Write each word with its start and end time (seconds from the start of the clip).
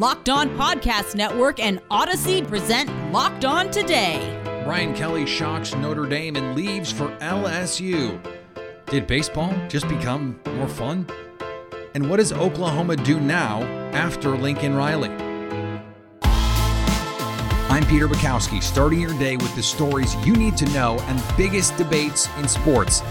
Locked 0.00 0.30
On 0.30 0.48
Podcast 0.56 1.14
Network 1.14 1.60
and 1.60 1.78
Odyssey 1.90 2.40
present 2.40 2.88
Locked 3.12 3.44
On 3.44 3.70
Today. 3.70 4.40
Brian 4.64 4.94
Kelly 4.94 5.26
shocks 5.26 5.74
Notre 5.74 6.06
Dame 6.06 6.36
and 6.36 6.54
leaves 6.54 6.90
for 6.90 7.08
LSU. 7.18 8.18
Did 8.86 9.06
baseball 9.06 9.54
just 9.68 9.86
become 9.88 10.40
more 10.54 10.68
fun? 10.68 11.06
And 11.92 12.08
what 12.08 12.16
does 12.16 12.32
Oklahoma 12.32 12.96
do 12.96 13.20
now 13.20 13.62
after 13.92 14.38
Lincoln 14.38 14.74
Riley? 14.74 15.10
I'm 17.68 17.84
Peter 17.84 18.08
Bukowski, 18.08 18.62
starting 18.62 19.02
your 19.02 19.12
day 19.18 19.36
with 19.36 19.54
the 19.54 19.62
stories 19.62 20.14
you 20.26 20.32
need 20.32 20.56
to 20.56 20.64
know 20.70 20.98
and 21.08 21.22
biggest 21.36 21.76
debates 21.76 22.26
in 22.38 22.48
sports. 22.48 23.02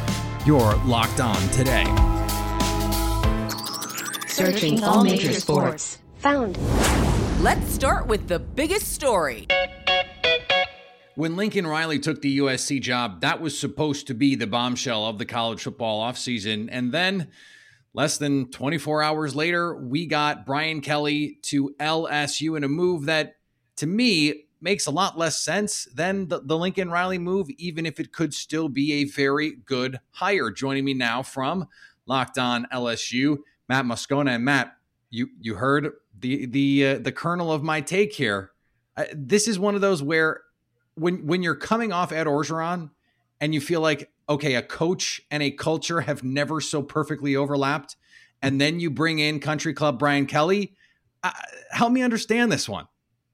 You're 0.44 0.74
locked 0.86 1.20
on 1.20 1.40
today. 1.50 1.86
Searching 4.28 4.84
all 4.84 5.04
major 5.04 5.34
sports. 5.34 6.00
Found. 6.20 6.58
Let's 7.42 7.72
start 7.72 8.08
with 8.08 8.28
the 8.28 8.40
biggest 8.40 8.94
story. 8.94 9.48
When 11.16 11.38
Lincoln 11.38 11.66
Riley 11.66 11.98
took 11.98 12.22
the 12.22 12.40
USC 12.40 12.82
job, 12.82 13.22
that 13.22 13.40
was 13.40 13.58
supposed 13.58 14.08
to 14.08 14.14
be 14.14 14.36
the 14.36 14.48
bombshell 14.48 15.06
of 15.06 15.18
the 15.18 15.26
college 15.26 15.64
football 15.64 16.02
offseason. 16.02 16.68
And 16.72 16.92
then, 16.92 17.30
less 17.94 18.18
than 18.18 18.52
24 18.52 19.02
hours 19.02 19.34
later, 19.34 19.76
we 19.78 20.06
got 20.06 20.46
Brian 20.46 20.82
Kelly 20.82 21.40
to 21.44 21.74
LSU 21.80 22.58
in 22.58 22.66
a 22.66 22.70
move 22.70 23.06
that, 23.06 23.38
to 23.78 23.88
me, 23.88 24.46
makes 24.60 24.88
a 24.88 24.92
lot 24.92 25.18
less 25.18 25.42
sense 25.42 25.88
than 25.94 26.28
the, 26.28 26.42
the 26.42 26.58
Lincoln 26.58 26.92
Riley 26.92 27.18
move, 27.18 27.50
even 27.58 27.86
if 27.86 27.98
it 27.98 28.12
could 28.12 28.34
still 28.34 28.68
be 28.68 28.92
a 28.94 29.06
very 29.06 29.54
good 29.66 30.02
hire. 30.12 30.52
Joining 30.52 30.84
me 30.84 30.94
now 30.94 31.24
from 31.24 31.68
Locked 32.06 32.38
On 32.38 32.68
LSU, 32.74 33.38
Matt 33.70 33.86
Moscona. 33.86 34.36
And 34.36 34.44
Matt, 34.44 34.76
you 35.10 35.30
you 35.40 35.56
heard 35.56 35.92
the 36.18 36.46
the 36.46 36.88
uh, 36.88 37.00
the 37.00 37.12
kernel 37.12 37.52
of 37.52 37.64
my 37.64 37.82
take 37.82 38.14
here. 38.14 38.52
This 39.14 39.48
is 39.48 39.58
one 39.58 39.76
of 39.76 39.82
those 39.82 40.04
where 40.04 40.42
when 40.96 41.26
when 41.26 41.44
you're 41.44 41.56
coming 41.56 41.92
off 41.92 42.12
Ed 42.12 42.28
Orgeron 42.28 42.92
and 43.40 43.54
you 43.54 43.62
feel 43.62 43.82
like 43.82 44.12
okay, 44.28 44.56
a 44.56 44.62
coach 44.62 45.22
and 45.32 45.42
a 45.42 45.50
culture 45.50 46.02
have 46.02 46.24
never 46.24 46.62
so 46.62 46.84
perfectly 46.84 47.36
overlapped, 47.36 47.96
and 48.42 48.62
then 48.62 48.80
you 48.80 48.92
bring 48.92 49.20
in 49.20 49.40
Country 49.40 49.74
Club 49.74 49.98
Brian 49.98 50.26
Kelly. 50.26 50.76
Uh, 51.24 51.32
help 51.72 51.92
me 51.92 52.02
understand 52.02 52.52
this 52.52 52.70
one. 52.70 52.88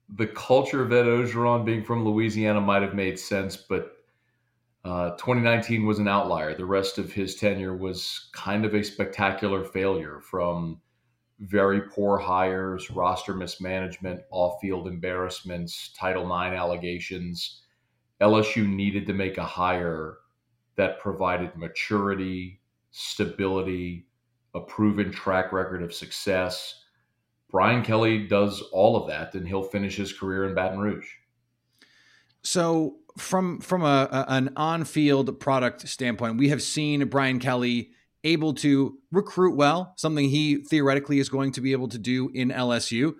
The 0.08 0.26
culture 0.26 0.82
of 0.82 0.92
Ed 0.92 1.04
Orgeron 1.04 1.64
being 1.64 1.84
from 1.84 2.04
Louisiana 2.04 2.60
might 2.60 2.82
have 2.82 2.94
made 2.94 3.18
sense, 3.18 3.56
but 3.56 3.96
uh, 4.84 5.10
2019 5.10 5.84
was 5.84 5.98
an 5.98 6.08
outlier. 6.08 6.54
The 6.54 6.64
rest 6.64 6.98
of 6.98 7.12
his 7.12 7.34
tenure 7.34 7.76
was 7.76 8.28
kind 8.32 8.64
of 8.64 8.74
a 8.74 8.84
spectacular 8.84 9.64
failure 9.64 10.20
from 10.20 10.80
very 11.40 11.82
poor 11.82 12.18
hires, 12.18 12.90
roster 12.90 13.34
mismanagement, 13.34 14.22
off 14.30 14.60
field 14.60 14.88
embarrassments, 14.88 15.92
Title 15.96 16.24
IX 16.24 16.56
allegations. 16.56 17.62
LSU 18.20 18.66
needed 18.66 19.06
to 19.06 19.12
make 19.12 19.36
a 19.36 19.44
hire 19.44 20.18
that 20.76 21.00
provided 21.00 21.54
maturity, 21.56 22.60
stability, 22.90 24.06
a 24.54 24.60
proven 24.60 25.12
track 25.12 25.52
record 25.52 25.82
of 25.82 25.92
success. 25.92 26.82
Brian 27.50 27.82
Kelly 27.82 28.26
does 28.26 28.62
all 28.72 28.96
of 28.96 29.08
that, 29.08 29.34
and 29.34 29.46
he'll 29.46 29.62
finish 29.62 29.96
his 29.96 30.12
career 30.12 30.48
in 30.48 30.54
Baton 30.54 30.78
Rouge. 30.78 31.08
So, 32.42 32.96
from 33.18 33.60
from 33.60 33.82
a, 33.82 34.24
an 34.28 34.52
on 34.56 34.84
field 34.84 35.38
product 35.40 35.88
standpoint, 35.88 36.38
we 36.38 36.48
have 36.48 36.62
seen 36.62 37.06
Brian 37.08 37.38
Kelly 37.38 37.90
able 38.26 38.54
to 38.54 38.98
recruit 39.10 39.56
well, 39.56 39.94
something 39.96 40.28
he 40.28 40.56
theoretically 40.56 41.18
is 41.18 41.28
going 41.28 41.52
to 41.52 41.60
be 41.60 41.72
able 41.72 41.88
to 41.88 41.98
do 41.98 42.30
in 42.34 42.50
LSU. 42.50 43.14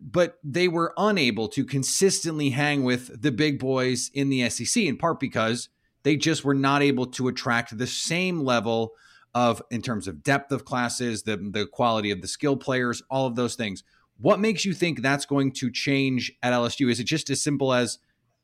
But 0.00 0.38
they 0.44 0.68
were 0.68 0.94
unable 0.96 1.48
to 1.48 1.64
consistently 1.64 2.50
hang 2.50 2.84
with 2.84 3.22
the 3.22 3.32
big 3.32 3.58
boys 3.58 4.10
in 4.14 4.28
the 4.28 4.48
SEC, 4.48 4.84
in 4.84 4.96
part 4.96 5.18
because 5.18 5.68
they 6.04 6.16
just 6.16 6.44
were 6.44 6.54
not 6.54 6.82
able 6.82 7.06
to 7.06 7.28
attract 7.28 7.76
the 7.76 7.86
same 7.86 8.44
level 8.44 8.92
of, 9.34 9.62
in 9.70 9.82
terms 9.82 10.06
of 10.06 10.22
depth 10.22 10.52
of 10.52 10.64
classes, 10.64 11.24
the, 11.24 11.36
the 11.36 11.66
quality 11.66 12.10
of 12.10 12.20
the 12.20 12.28
skill 12.28 12.56
players, 12.56 13.02
all 13.10 13.26
of 13.26 13.36
those 13.36 13.54
things. 13.54 13.82
What 14.18 14.38
makes 14.38 14.64
you 14.64 14.74
think 14.74 15.00
that's 15.00 15.26
going 15.26 15.52
to 15.52 15.70
change 15.70 16.32
at 16.42 16.52
LSU? 16.52 16.90
Is 16.90 17.00
it 17.00 17.04
just 17.04 17.30
as 17.30 17.42
simple 17.42 17.72
as 17.72 17.98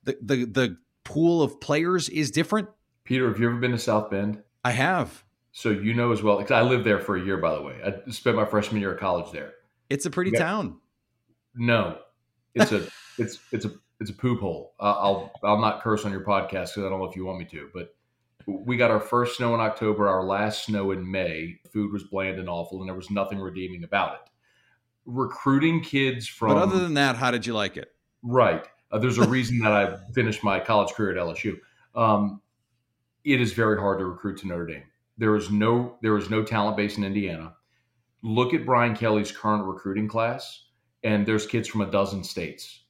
the, 0.05 0.17
the, 0.23 0.45
the 0.47 0.77
pool 1.05 1.43
of 1.43 1.61
players 1.61 2.09
is 2.09 2.31
different? 2.31 2.69
Peter, 3.05 3.29
have 3.29 3.39
you 3.39 3.49
ever 3.49 3.57
been 3.57 3.73
to 3.73 3.79
South 3.79 4.11
Bend? 4.11 4.43
I 4.65 4.73
have. 4.73 5.26
So 5.57 5.71
you 5.71 5.95
know 5.95 6.13
as 6.13 6.23
well, 6.23 6.37
because 6.37 6.51
I 6.51 6.61
lived 6.61 6.85
there 6.85 7.01
for 7.01 7.17
a 7.17 7.25
year, 7.25 7.39
by 7.39 7.55
the 7.55 7.63
way. 7.63 7.81
I 7.83 8.11
spent 8.11 8.37
my 8.37 8.45
freshman 8.45 8.79
year 8.79 8.93
of 8.93 9.01
college 9.01 9.33
there. 9.33 9.55
It's 9.89 10.05
a 10.05 10.11
pretty 10.11 10.33
Yeah. 10.33 10.41
town. 10.41 10.77
No, 11.55 11.97
it's 12.55 12.73
a 12.73 12.87
it's 13.19 13.41
it's 13.53 13.65
a 13.65 13.71
it's 13.99 14.11
a 14.11 14.13
poop 14.13 14.41
hole. 14.41 14.75
Uh, 14.79 14.93
I'll 14.93 15.33
I'll 15.43 15.59
not 15.59 15.81
curse 15.81 16.05
on 16.05 16.13
your 16.13 16.21
podcast 16.21 16.75
because 16.75 16.85
I 16.85 16.91
don't 16.91 16.99
know 16.99 17.07
if 17.07 17.17
you 17.17 17.25
want 17.25 17.39
me 17.39 17.47
to, 17.47 17.71
but 17.73 17.97
we 18.47 18.77
got 18.77 18.91
our 18.91 19.01
first 19.01 19.39
snow 19.39 19.55
in 19.55 19.61
October, 19.63 20.07
our 20.11 20.25
last 20.25 20.67
snow 20.67 20.91
in 20.91 21.11
May. 21.11 21.59
Food 21.73 21.91
was 21.91 22.03
bland 22.03 22.39
and 22.39 22.51
awful, 22.51 22.81
and 22.81 22.89
there 22.91 22.95
was 22.95 23.11
nothing 23.11 23.39
redeeming 23.39 23.83
about 23.83 24.13
it. 24.13 24.31
Recruiting 25.07 25.81
kids 25.83 26.29
from 26.29 26.51
But 26.51 26.59
other 26.59 26.79
than 26.79 26.93
that, 26.95 27.17
how 27.17 27.31
did 27.31 27.47
you 27.47 27.55
like 27.55 27.79
it? 27.79 27.95
Right. 28.23 28.67
Uh, 28.93 28.99
there's 28.99 29.17
a 29.17 29.27
reason 29.27 29.61
that 29.61 29.73
I 29.73 29.97
finished 30.13 30.45
my 30.45 30.61
college 30.61 30.93
career 30.93 31.13
at 31.13 31.17
LSU. 31.17 31.57
Um, 31.95 32.43
it 33.25 33.41
is 33.41 33.55
very 33.55 33.79
hard 33.79 34.01
to 34.01 34.05
recruit 34.05 34.37
to 34.41 34.49
Notre 34.49 34.67
Dame. 34.67 34.83
There 35.19 35.37
is 35.37 35.51
no 35.51 35.97
there 36.03 36.17
is 36.17 36.31
no 36.31 36.43
talent 36.43 36.77
base 36.77 36.99
in 36.99 37.05
Indiana. 37.05 37.55
Look 38.23 38.55
at 38.55 38.67
Brian 38.67 38.95
Kelly's 38.95 39.33
current 39.33 39.65
recruiting 39.65 40.09
class, 40.09 40.67
and 41.03 41.27
there's 41.27 41.47
kids 41.47 41.69
from 41.69 41.81
a 41.81 41.91
dozen 41.91 42.25
states. 42.25 42.85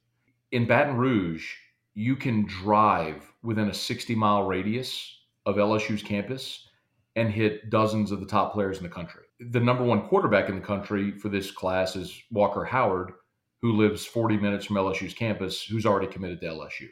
In 0.51 0.67
Baton 0.67 0.97
Rouge, 0.97 1.53
you 1.93 2.15
can 2.15 2.45
drive 2.45 3.23
within 3.43 3.69
a 3.69 3.73
60 3.73 4.15
mile 4.15 4.43
radius 4.43 5.19
of 5.45 5.55
LSU's 5.55 6.03
campus 6.03 6.67
and 7.15 7.31
hit 7.31 7.69
dozens 7.69 8.11
of 8.11 8.19
the 8.19 8.25
top 8.25 8.53
players 8.53 8.77
in 8.77 8.83
the 8.83 8.89
country. 8.89 9.23
The 9.39 9.59
number 9.59 9.83
one 9.83 10.07
quarterback 10.07 10.49
in 10.49 10.55
the 10.55 10.65
country 10.65 11.17
for 11.17 11.29
this 11.29 11.49
class 11.49 11.95
is 11.95 12.23
Walker 12.31 12.63
Howard, 12.63 13.13
who 13.61 13.73
lives 13.73 14.05
40 14.05 14.37
minutes 14.37 14.65
from 14.65 14.75
LSU's 14.75 15.13
campus, 15.13 15.63
who's 15.63 15.85
already 15.85 16.07
committed 16.07 16.41
to 16.41 16.47
LSU. 16.47 16.89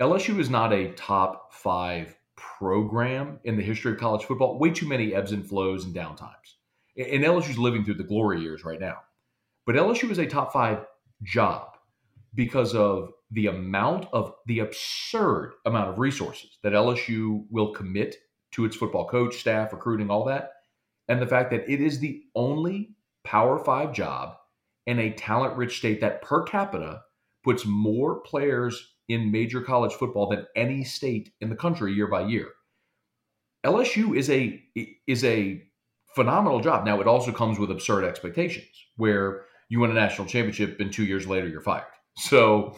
LSU 0.00 0.38
is 0.38 0.50
not 0.50 0.72
a 0.72 0.92
top 0.92 1.52
five 1.52 2.16
program 2.58 3.38
in 3.44 3.56
the 3.56 3.62
history 3.62 3.92
of 3.92 3.98
college 3.98 4.24
football. 4.24 4.58
Way 4.58 4.70
too 4.70 4.86
many 4.86 5.14
ebbs 5.14 5.32
and 5.32 5.46
flows 5.46 5.84
and 5.84 5.94
downtimes. 5.94 6.56
And 6.96 7.24
LSU's 7.24 7.58
living 7.58 7.84
through 7.84 7.94
the 7.94 8.04
glory 8.04 8.40
years 8.40 8.64
right 8.64 8.80
now. 8.80 8.98
But 9.66 9.76
LSU 9.76 10.10
is 10.10 10.18
a 10.18 10.26
top 10.26 10.52
five 10.52 10.84
job 11.22 11.76
because 12.34 12.74
of 12.74 13.12
the 13.30 13.46
amount 13.46 14.06
of 14.12 14.34
the 14.46 14.60
absurd 14.60 15.52
amount 15.66 15.90
of 15.90 15.98
resources 15.98 16.58
that 16.62 16.72
LSU 16.72 17.44
will 17.50 17.72
commit 17.72 18.16
to 18.52 18.64
its 18.64 18.76
football 18.76 19.06
coach, 19.06 19.36
staff, 19.36 19.72
recruiting, 19.72 20.10
all 20.10 20.24
that. 20.24 20.52
And 21.08 21.20
the 21.20 21.26
fact 21.26 21.50
that 21.50 21.70
it 21.70 21.80
is 21.80 21.98
the 21.98 22.22
only 22.34 22.94
Power 23.24 23.58
Five 23.58 23.92
job 23.92 24.36
in 24.86 24.98
a 24.98 25.12
talent 25.12 25.56
rich 25.56 25.78
state 25.78 26.00
that 26.00 26.22
per 26.22 26.42
capita 26.42 27.02
puts 27.44 27.64
more 27.64 28.20
players 28.20 28.94
in 29.10 29.32
major 29.32 29.60
college 29.60 29.92
football 29.92 30.28
than 30.28 30.46
any 30.54 30.84
state 30.84 31.32
in 31.40 31.50
the 31.50 31.56
country 31.56 31.92
year 31.92 32.06
by 32.06 32.22
year. 32.22 32.46
LSU 33.66 34.16
is 34.16 34.30
a 34.30 34.62
is 35.06 35.24
a 35.24 35.62
phenomenal 36.14 36.60
job. 36.60 36.86
Now 36.86 37.00
it 37.00 37.08
also 37.08 37.32
comes 37.32 37.58
with 37.58 37.72
absurd 37.72 38.04
expectations 38.04 38.68
where 38.96 39.42
you 39.68 39.80
win 39.80 39.90
a 39.90 39.94
national 39.94 40.28
championship 40.28 40.78
and 40.80 40.92
2 40.92 41.04
years 41.04 41.26
later 41.26 41.48
you're 41.48 41.60
fired. 41.60 41.84
So 42.16 42.76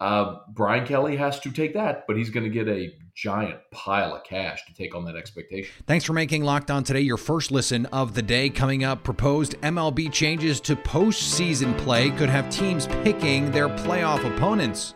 uh, 0.00 0.36
Brian 0.52 0.86
Kelly 0.86 1.16
has 1.16 1.40
to 1.40 1.50
take 1.50 1.74
that, 1.74 2.04
but 2.06 2.16
he's 2.16 2.30
going 2.30 2.44
to 2.44 2.50
get 2.50 2.68
a 2.68 2.92
giant 3.16 3.58
pile 3.72 4.14
of 4.14 4.22
cash 4.22 4.64
to 4.66 4.74
take 4.74 4.94
on 4.94 5.04
that 5.06 5.16
expectation. 5.16 5.72
Thanks 5.86 6.04
for 6.04 6.12
making 6.12 6.44
Locked 6.44 6.70
On 6.70 6.84
today 6.84 7.00
your 7.00 7.16
first 7.16 7.50
listen 7.50 7.86
of 7.86 8.14
the 8.14 8.22
day. 8.22 8.50
Coming 8.50 8.84
up, 8.84 9.02
proposed 9.02 9.60
MLB 9.62 10.12
changes 10.12 10.60
to 10.60 10.76
postseason 10.76 11.76
play 11.78 12.10
could 12.10 12.28
have 12.28 12.50
teams 12.50 12.86
picking 13.02 13.50
their 13.50 13.68
playoff 13.68 14.24
opponents. 14.24 14.94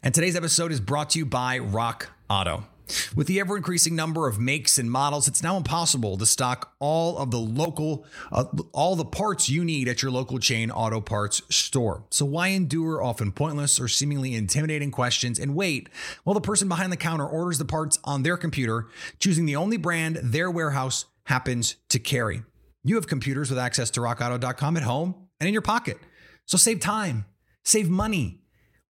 And 0.00 0.14
today's 0.14 0.36
episode 0.36 0.72
is 0.72 0.80
brought 0.80 1.10
to 1.10 1.18
you 1.18 1.26
by 1.26 1.58
Rock 1.58 2.10
Auto. 2.30 2.64
With 3.16 3.26
the 3.26 3.40
ever 3.40 3.56
increasing 3.56 3.96
number 3.96 4.28
of 4.28 4.38
makes 4.38 4.78
and 4.78 4.90
models, 4.90 5.28
it's 5.28 5.42
now 5.42 5.56
impossible 5.56 6.18
to 6.18 6.26
stock 6.26 6.74
all 6.78 7.16
of 7.16 7.30
the 7.30 7.38
local, 7.38 8.04
uh, 8.30 8.44
all 8.72 8.96
the 8.96 9.04
parts 9.04 9.48
you 9.48 9.64
need 9.64 9.88
at 9.88 10.02
your 10.02 10.10
local 10.10 10.38
chain 10.38 10.70
auto 10.70 11.00
parts 11.00 11.42
store. 11.48 12.04
So 12.10 12.26
why 12.26 12.48
endure 12.48 13.02
often 13.02 13.32
pointless 13.32 13.80
or 13.80 13.88
seemingly 13.88 14.34
intimidating 14.34 14.90
questions 14.90 15.38
and 15.38 15.54
wait 15.54 15.88
while 16.24 16.34
the 16.34 16.40
person 16.40 16.68
behind 16.68 16.92
the 16.92 16.96
counter 16.96 17.26
orders 17.26 17.58
the 17.58 17.64
parts 17.64 17.98
on 18.04 18.22
their 18.22 18.36
computer, 18.36 18.88
choosing 19.18 19.46
the 19.46 19.56
only 19.56 19.76
brand 19.76 20.16
their 20.16 20.50
warehouse 20.50 21.06
happens 21.24 21.76
to 21.88 21.98
carry? 21.98 22.42
You 22.84 22.96
have 22.96 23.06
computers 23.06 23.48
with 23.48 23.58
access 23.58 23.90
to 23.92 24.00
rockauto.com 24.00 24.76
at 24.76 24.82
home 24.82 25.28
and 25.40 25.48
in 25.48 25.52
your 25.52 25.62
pocket. 25.62 25.98
So 26.44 26.58
save 26.58 26.80
time, 26.80 27.24
save 27.62 27.88
money 27.88 28.41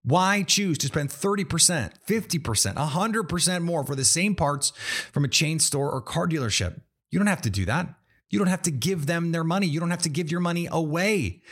why 0.05 0.43
choose 0.43 0.79
to 0.79 0.87
spend 0.89 1.11
30%, 1.11 1.93
50%, 2.09 2.75
100% 2.75 3.63
more 3.63 3.85
for 3.85 3.95
the 3.95 4.05
same 4.05 4.35
parts 4.35 4.73
from 5.13 5.25
a 5.25 5.29
chain 5.29 5.59
store 5.59 5.91
or 5.91 6.01
car 6.01 6.27
dealership? 6.27 6.81
You 7.11 7.19
don't 7.19 7.29
have 7.29 7.43
to 7.43 7.51
do 7.51 7.65
that. 7.67 7.95
You 8.31 8.39
don't 8.39 8.49
have 8.49 8.63
to 8.63 8.71
give 8.71 9.07
them 9.07 9.33
their 9.33 9.45
money. 9.45 9.67
You 9.67 9.79
don't 9.79 9.91
have 9.91 10.03
to 10.03 10.09
give 10.09 10.31
your 10.31 10.41
money 10.41 10.67
away. 10.71 11.43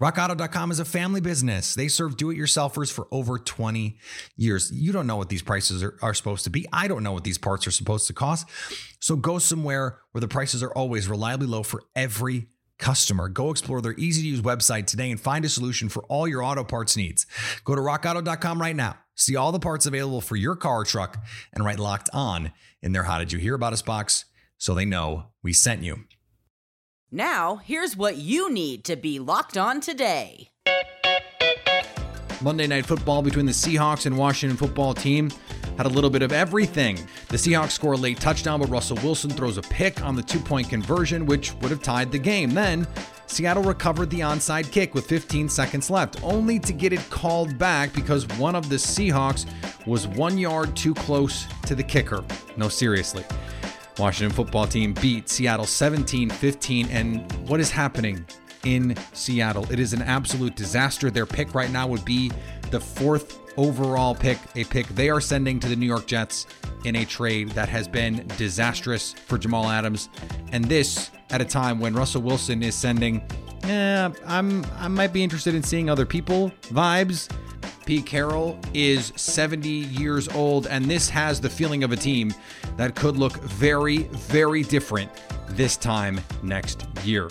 RockAuto.com 0.00 0.72
is 0.72 0.80
a 0.80 0.84
family 0.84 1.20
business. 1.20 1.74
They 1.74 1.86
serve 1.86 2.16
do 2.16 2.30
it 2.30 2.36
yourselfers 2.36 2.92
for 2.92 3.06
over 3.12 3.38
20 3.38 3.96
years. 4.36 4.72
You 4.72 4.92
don't 4.92 5.06
know 5.06 5.16
what 5.16 5.28
these 5.28 5.42
prices 5.42 5.84
are, 5.84 5.96
are, 6.02 6.12
supposed 6.12 6.44
to 6.44 6.50
be. 6.50 6.66
I 6.72 6.88
don't 6.88 7.04
know 7.04 7.12
what 7.12 7.22
these 7.22 7.38
parts 7.38 7.66
are 7.68 7.70
supposed 7.70 8.08
to 8.08 8.12
cost. 8.12 8.48
So 8.98 9.14
go 9.14 9.38
somewhere 9.38 10.00
where 10.10 10.20
the 10.20 10.28
prices 10.28 10.64
are 10.64 10.72
always 10.72 11.08
reliably 11.08 11.46
low 11.46 11.62
for 11.62 11.84
every 11.94 12.48
customer. 12.78 13.28
Go 13.28 13.50
explore 13.50 13.80
their 13.80 13.94
easy 13.94 14.22
to 14.22 14.28
use 14.28 14.40
website 14.40 14.86
today 14.86 15.10
and 15.10 15.20
find 15.20 15.44
a 15.44 15.48
solution 15.48 15.88
for 15.88 16.02
all 16.04 16.28
your 16.28 16.42
auto 16.42 16.64
parts 16.64 16.96
needs. 16.96 17.26
Go 17.64 17.74
to 17.74 17.80
rockauto.com 17.80 18.60
right 18.60 18.76
now. 18.76 18.98
See 19.14 19.36
all 19.36 19.52
the 19.52 19.60
parts 19.60 19.86
available 19.86 20.20
for 20.20 20.36
your 20.36 20.56
car 20.56 20.80
or 20.80 20.84
truck 20.84 21.24
and 21.52 21.64
write 21.64 21.78
locked 21.78 22.10
on 22.12 22.52
in 22.82 22.92
their 22.92 23.04
How 23.04 23.18
Did 23.18 23.32
You 23.32 23.38
Hear 23.38 23.54
About 23.54 23.72
Us 23.72 23.82
box 23.82 24.24
so 24.58 24.74
they 24.74 24.84
know 24.84 25.26
we 25.42 25.52
sent 25.52 25.82
you. 25.82 26.04
Now, 27.10 27.56
here's 27.56 27.96
what 27.96 28.16
you 28.16 28.50
need 28.50 28.84
to 28.84 28.96
be 28.96 29.20
locked 29.20 29.56
on 29.56 29.80
today. 29.80 30.48
Monday 32.40 32.66
Night 32.66 32.84
Football 32.84 33.22
between 33.22 33.46
the 33.46 33.52
Seahawks 33.52 34.06
and 34.06 34.18
Washington 34.18 34.56
football 34.56 34.94
team 34.94 35.30
had 35.76 35.86
a 35.86 35.88
little 35.88 36.10
bit 36.10 36.22
of 36.22 36.32
everything. 36.32 36.96
The 37.28 37.36
Seahawks 37.36 37.72
score 37.72 37.92
a 37.92 37.96
late 37.96 38.20
touchdown, 38.20 38.60
but 38.60 38.68
Russell 38.68 38.98
Wilson 39.02 39.30
throws 39.30 39.58
a 39.58 39.62
pick 39.62 40.02
on 40.02 40.14
the 40.16 40.22
two 40.22 40.40
point 40.40 40.68
conversion, 40.68 41.26
which 41.26 41.54
would 41.54 41.70
have 41.70 41.82
tied 41.82 42.12
the 42.12 42.18
game. 42.18 42.50
Then, 42.50 42.86
Seattle 43.26 43.62
recovered 43.62 44.10
the 44.10 44.20
onside 44.20 44.70
kick 44.70 44.94
with 44.94 45.06
15 45.06 45.48
seconds 45.48 45.90
left, 45.90 46.22
only 46.22 46.58
to 46.60 46.72
get 46.72 46.92
it 46.92 47.00
called 47.10 47.58
back 47.58 47.92
because 47.92 48.26
one 48.38 48.54
of 48.54 48.68
the 48.68 48.76
Seahawks 48.76 49.46
was 49.86 50.06
one 50.06 50.38
yard 50.38 50.76
too 50.76 50.94
close 50.94 51.46
to 51.66 51.74
the 51.74 51.82
kicker. 51.82 52.24
No, 52.56 52.68
seriously. 52.68 53.24
Washington 53.98 54.34
football 54.34 54.66
team 54.66 54.92
beat 54.94 55.28
Seattle 55.28 55.66
17 55.66 56.30
15. 56.30 56.88
And 56.88 57.30
what 57.48 57.60
is 57.60 57.70
happening 57.70 58.24
in 58.64 58.96
Seattle? 59.12 59.70
It 59.70 59.78
is 59.78 59.92
an 59.92 60.02
absolute 60.02 60.56
disaster. 60.56 61.10
Their 61.10 61.26
pick 61.26 61.54
right 61.54 61.70
now 61.70 61.86
would 61.86 62.04
be 62.04 62.30
the 62.74 62.80
fourth 62.80 63.38
overall 63.56 64.16
pick, 64.16 64.36
a 64.56 64.64
pick 64.64 64.88
they 64.88 65.08
are 65.08 65.20
sending 65.20 65.60
to 65.60 65.68
the 65.68 65.76
New 65.76 65.86
York 65.86 66.06
Jets 66.06 66.48
in 66.84 66.96
a 66.96 67.04
trade 67.04 67.50
that 67.50 67.68
has 67.68 67.86
been 67.86 68.26
disastrous 68.36 69.12
for 69.12 69.38
Jamal 69.38 69.70
Adams. 69.70 70.08
And 70.50 70.64
this 70.64 71.12
at 71.30 71.40
a 71.40 71.44
time 71.44 71.78
when 71.78 71.94
Russell 71.94 72.22
Wilson 72.22 72.64
is 72.64 72.74
sending, 72.74 73.22
yeah, 73.64 74.10
I'm 74.26 74.66
I 74.76 74.88
might 74.88 75.12
be 75.12 75.22
interested 75.22 75.54
in 75.54 75.62
seeing 75.62 75.88
other 75.88 76.04
people 76.04 76.50
vibes. 76.62 77.30
Pete 77.86 78.06
Carroll 78.06 78.58
is 78.72 79.12
70 79.14 79.68
years 79.68 80.26
old, 80.30 80.66
and 80.66 80.86
this 80.86 81.08
has 81.10 81.40
the 81.40 81.50
feeling 81.50 81.84
of 81.84 81.92
a 81.92 81.96
team 81.96 82.34
that 82.76 82.96
could 82.96 83.16
look 83.16 83.36
very, 83.42 83.98
very 83.98 84.64
different 84.64 85.12
this 85.50 85.76
time 85.76 86.20
next 86.42 86.88
year. 87.04 87.28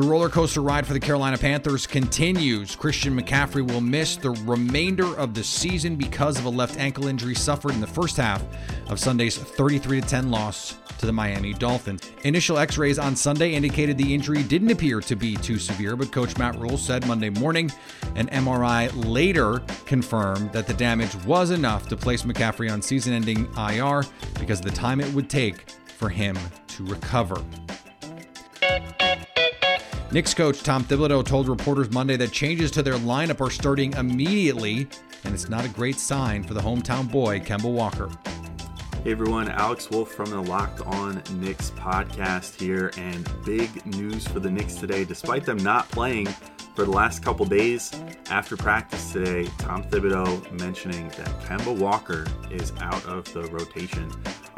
The 0.00 0.06
roller 0.06 0.30
coaster 0.30 0.62
ride 0.62 0.86
for 0.86 0.94
the 0.94 0.98
Carolina 0.98 1.36
Panthers 1.36 1.86
continues. 1.86 2.74
Christian 2.74 3.14
McCaffrey 3.20 3.70
will 3.70 3.82
miss 3.82 4.16
the 4.16 4.30
remainder 4.30 5.14
of 5.18 5.34
the 5.34 5.44
season 5.44 5.94
because 5.96 6.38
of 6.38 6.46
a 6.46 6.48
left 6.48 6.78
ankle 6.78 7.06
injury 7.06 7.34
suffered 7.34 7.72
in 7.72 7.82
the 7.82 7.86
first 7.86 8.16
half 8.16 8.42
of 8.88 8.98
Sunday's 8.98 9.36
33 9.36 10.00
10 10.00 10.30
loss 10.30 10.78
to 10.96 11.04
the 11.04 11.12
Miami 11.12 11.52
Dolphins. 11.52 12.10
Initial 12.24 12.56
x 12.56 12.78
rays 12.78 12.98
on 12.98 13.14
Sunday 13.14 13.52
indicated 13.52 13.98
the 13.98 14.14
injury 14.14 14.42
didn't 14.42 14.70
appear 14.70 15.00
to 15.02 15.14
be 15.14 15.36
too 15.36 15.58
severe, 15.58 15.96
but 15.96 16.10
Coach 16.10 16.38
Matt 16.38 16.58
Rhule 16.58 16.78
said 16.78 17.06
Monday 17.06 17.28
morning 17.28 17.70
an 18.14 18.28
MRI 18.28 18.90
later 19.04 19.58
confirmed 19.84 20.50
that 20.54 20.66
the 20.66 20.72
damage 20.72 21.14
was 21.26 21.50
enough 21.50 21.88
to 21.88 21.96
place 21.98 22.22
McCaffrey 22.22 22.72
on 22.72 22.80
season 22.80 23.12
ending 23.12 23.46
IR 23.54 24.04
because 24.38 24.60
of 24.60 24.64
the 24.64 24.70
time 24.70 24.98
it 24.98 25.12
would 25.12 25.28
take 25.28 25.68
for 25.98 26.08
him 26.08 26.38
to 26.68 26.86
recover. 26.86 27.44
Knicks 30.12 30.34
coach 30.34 30.64
Tom 30.64 30.82
Thibodeau 30.82 31.24
told 31.24 31.46
reporters 31.46 31.92
Monday 31.92 32.16
that 32.16 32.32
changes 32.32 32.72
to 32.72 32.82
their 32.82 32.94
lineup 32.94 33.40
are 33.40 33.48
starting 33.48 33.92
immediately, 33.92 34.88
and 35.22 35.32
it's 35.32 35.48
not 35.48 35.64
a 35.64 35.68
great 35.68 36.00
sign 36.00 36.42
for 36.42 36.52
the 36.52 36.60
hometown 36.60 37.08
boy, 37.08 37.38
Kemba 37.38 37.72
Walker. 37.72 38.10
Hey 39.04 39.12
everyone, 39.12 39.48
Alex 39.48 39.88
Wolf 39.88 40.10
from 40.10 40.30
the 40.30 40.40
Locked 40.40 40.80
On 40.80 41.22
Knicks 41.34 41.70
podcast 41.70 42.60
here, 42.60 42.90
and 42.98 43.30
big 43.44 43.86
news 43.86 44.26
for 44.26 44.40
the 44.40 44.50
Knicks 44.50 44.74
today. 44.74 45.04
Despite 45.04 45.44
them 45.44 45.58
not 45.58 45.88
playing 45.92 46.26
for 46.74 46.84
the 46.84 46.90
last 46.90 47.22
couple 47.22 47.46
days 47.46 47.92
after 48.30 48.56
practice 48.56 49.12
today, 49.12 49.48
Tom 49.58 49.82
Thibodeau 49.84 50.50
mentioning 50.60 51.08
that 51.10 51.28
Kemba 51.42 51.76
Walker 51.76 52.26
is 52.50 52.72
out 52.80 53.04
of 53.06 53.30
the 53.32 53.42
rotation 53.48 54.10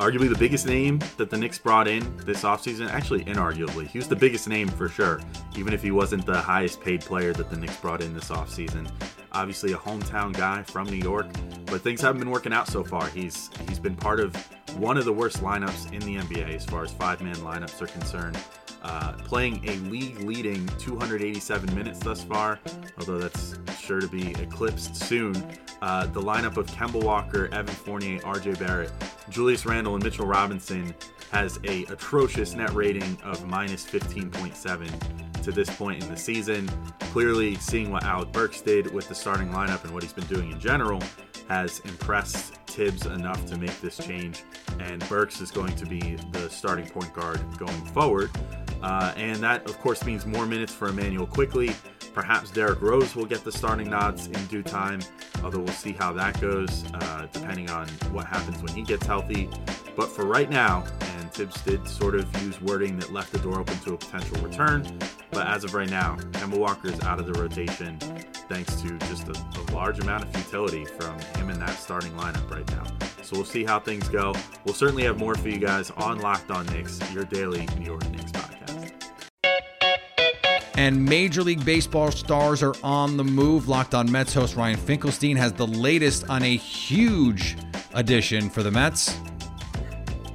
arguably 0.03 0.29
the 0.29 0.39
biggest 0.39 0.67
name 0.67 0.99
that 1.17 1.31
the 1.31 1.37
Knicks 1.37 1.59
brought 1.59 1.87
in 1.87 2.17
this 2.19 2.43
offseason. 2.43 2.89
Actually, 2.89 3.25
inarguably, 3.25 3.87
he 3.87 3.99
was 3.99 4.09
the 4.09 4.17
biggest 4.17 4.49
name 4.49 4.67
for 4.67 4.89
sure, 4.89 5.21
even 5.57 5.73
if 5.73 5.81
he 5.81 5.93
wasn't 5.93 6.27
the 6.27 6.41
highest 6.41 6.81
paid 6.81 7.03
player 7.03 7.33
that 7.33 7.49
the 7.51 7.57
Knicks 7.57 7.77
brought 7.77 8.03
in 8.03 8.13
this 8.13 8.29
offseason. 8.29 8.91
Obviously, 9.33 9.73
a 9.73 9.77
hometown 9.77 10.33
guy 10.33 10.63
from 10.63 10.87
New 10.89 10.97
York, 10.97 11.27
but 11.67 11.81
things 11.81 12.01
haven't 12.01 12.21
been 12.21 12.31
working 12.31 12.53
out 12.53 12.69
so 12.69 12.85
far. 12.85 13.09
He's 13.09 13.51
he's 13.69 13.79
been 13.79 13.97
part 13.97 14.21
of 14.21 14.35
one 14.77 14.97
of 14.97 15.05
the 15.05 15.13
worst 15.13 15.43
lineups 15.43 15.93
in 15.93 16.01
the 16.01 16.17
NBA 16.17 16.55
as 16.55 16.65
far 16.65 16.83
as 16.85 16.93
five-man 16.93 17.37
lineups 17.37 17.81
are 17.81 17.87
concerned. 17.87 18.39
Uh, 18.83 19.13
playing 19.13 19.63
a 19.69 19.77
league 19.89 20.19
leading 20.21 20.67
287 20.79 21.73
minutes 21.75 22.01
thus 22.01 22.25
far, 22.25 22.59
although 22.99 23.19
that's 23.19 23.55
sure 23.79 24.01
to 24.01 24.09
be 24.09 24.33
eclipsed 24.33 24.97
soon. 24.97 25.37
Uh, 25.83 26.07
the 26.07 26.21
lineup 26.21 26.57
of 26.57 26.67
Kemba 26.67 27.03
Walker, 27.03 27.49
Evan 27.53 27.75
Fournier, 27.75 28.19
RJ 28.21 28.59
Barrett, 28.59 28.91
Julius 29.29 29.67
Randle, 29.67 29.95
and 29.95 30.03
Mitchell 30.03 30.27
Robinson 30.27 30.95
has 31.31 31.61
a 31.65 31.85
atrocious 31.85 32.55
net 32.55 32.73
rating 32.73 33.17
of 33.23 33.47
minus 33.47 33.87
15.7 33.87 35.22
to 35.43 35.53
this 35.53 35.69
point 35.77 36.03
in 36.03 36.09
the 36.09 36.17
season. 36.17 36.69
Clearly, 37.13 37.57
seeing 37.57 37.91
what 37.91 38.05
Alec 38.05 38.33
Burks 38.33 38.61
did 38.61 38.93
with 38.93 39.09
the 39.09 39.15
starting 39.15 39.49
lineup 39.51 39.85
and 39.85 39.93
what 39.93 40.03
he's 40.03 40.13
been 40.13 40.27
doing 40.27 40.51
in 40.53 40.61
general 40.61 41.01
has 41.49 41.81
impressed 41.81 42.55
Thibs 42.67 43.05
enough 43.05 43.45
to 43.47 43.59
make 43.59 43.79
this 43.83 43.99
change, 43.99 44.45
and 44.81 45.07
Burks 45.09 45.43
is 45.43 45.51
going 45.51 45.77
to 45.77 45.85
be 45.85 46.17
the 46.31 46.49
starting 46.49 46.87
point 46.87 47.13
guard 47.13 47.41
going 47.59 47.85
forward. 47.87 48.31
Uh, 48.83 49.13
and 49.17 49.37
that, 49.41 49.65
of 49.67 49.79
course, 49.79 50.05
means 50.05 50.25
more 50.25 50.47
minutes 50.47 50.73
for 50.73 50.89
Immanuel 50.89 51.27
Quickley. 51.27 51.73
Perhaps 52.15 52.51
Derrick 52.51 52.81
Rose 52.81 53.15
will 53.15 53.27
get 53.27 53.45
the 53.45 53.53
starting 53.53 53.91
nods 53.91 54.27
in 54.27 54.47
due 54.47 54.63
time, 54.63 55.01
although 55.45 55.61
we'll 55.61 55.69
see 55.69 55.93
how 55.93 56.13
that 56.15 56.41
goes, 56.41 56.85
uh, 56.95 57.27
depending 57.33 57.71
on 57.71 57.87
what 58.11 58.27
happens 58.27 58.63
when 58.63 58.75
he 58.75 58.83
gets 58.83 59.07
healthy. 59.07 59.49
But 59.97 60.09
for 60.09 60.25
right 60.25 60.51
now, 60.51 60.85
Thibs 61.33 61.61
did 61.63 61.89
sort 61.89 62.15
of 62.15 62.43
use 62.43 62.61
wording 62.61 62.99
that 62.99 63.11
left 63.11 63.33
the 63.33 63.39
door 63.39 63.59
open 63.59 63.79
to 63.81 63.95
a 63.95 63.97
potential 63.97 64.37
return, 64.43 64.99
but 65.31 65.47
as 65.47 65.65
of 65.65 65.73
right 65.73 65.89
now, 65.89 66.17
Kemba 66.33 66.59
Walker 66.59 66.89
is 66.89 67.01
out 67.01 67.19
of 67.19 67.27
the 67.27 67.33
rotation 67.41 67.99
thanks 68.51 68.81
to 68.83 68.99
just 69.09 69.29
a, 69.29 69.33
a 69.33 69.63
large 69.73 69.99
amount 69.99 70.25
of 70.25 70.33
futility 70.35 70.85
from 70.85 71.19
him 71.37 71.49
in 71.49 71.59
that 71.59 71.71
starting 71.71 72.13
lineup 72.13 72.51
right 72.51 72.71
now. 72.73 72.85
So 73.23 73.37
we'll 73.37 73.47
see 73.47 73.65
how 73.65 73.81
things 73.81 74.09
go. 74.09 74.35
We'll 74.67 74.75
certainly 74.75 75.05
have 75.05 75.19
more 75.19 75.35
for 75.35 75.49
you 75.49 75.59
guys 75.59 75.91
on 75.93 76.19
Locked 76.19 76.51
On 76.51 76.67
Knicks, 76.67 77.01
your 77.13 77.25
daily 77.25 77.67
New 77.79 77.87
York 77.87 78.07
Knicks 78.11 78.31
podcast. 78.31 78.93
And 80.75 81.03
Major 81.03 81.43
League 81.43 81.65
Baseball 81.65 82.11
stars 82.11 82.63
are 82.63 82.75
on 82.83 83.17
the 83.17 83.25
move. 83.25 83.69
Locked 83.69 83.95
on 83.95 84.11
Mets 84.11 84.35
host 84.35 84.55
Ryan 84.55 84.77
Finkelstein 84.77 85.37
has 85.37 85.55
the 85.55 85.67
latest 85.67 86.29
on 86.29 86.43
a 86.43 86.57
huge 86.57 87.57
addition 87.95 88.51
for 88.51 88.63
the 88.63 88.71
Mets. 88.71 89.17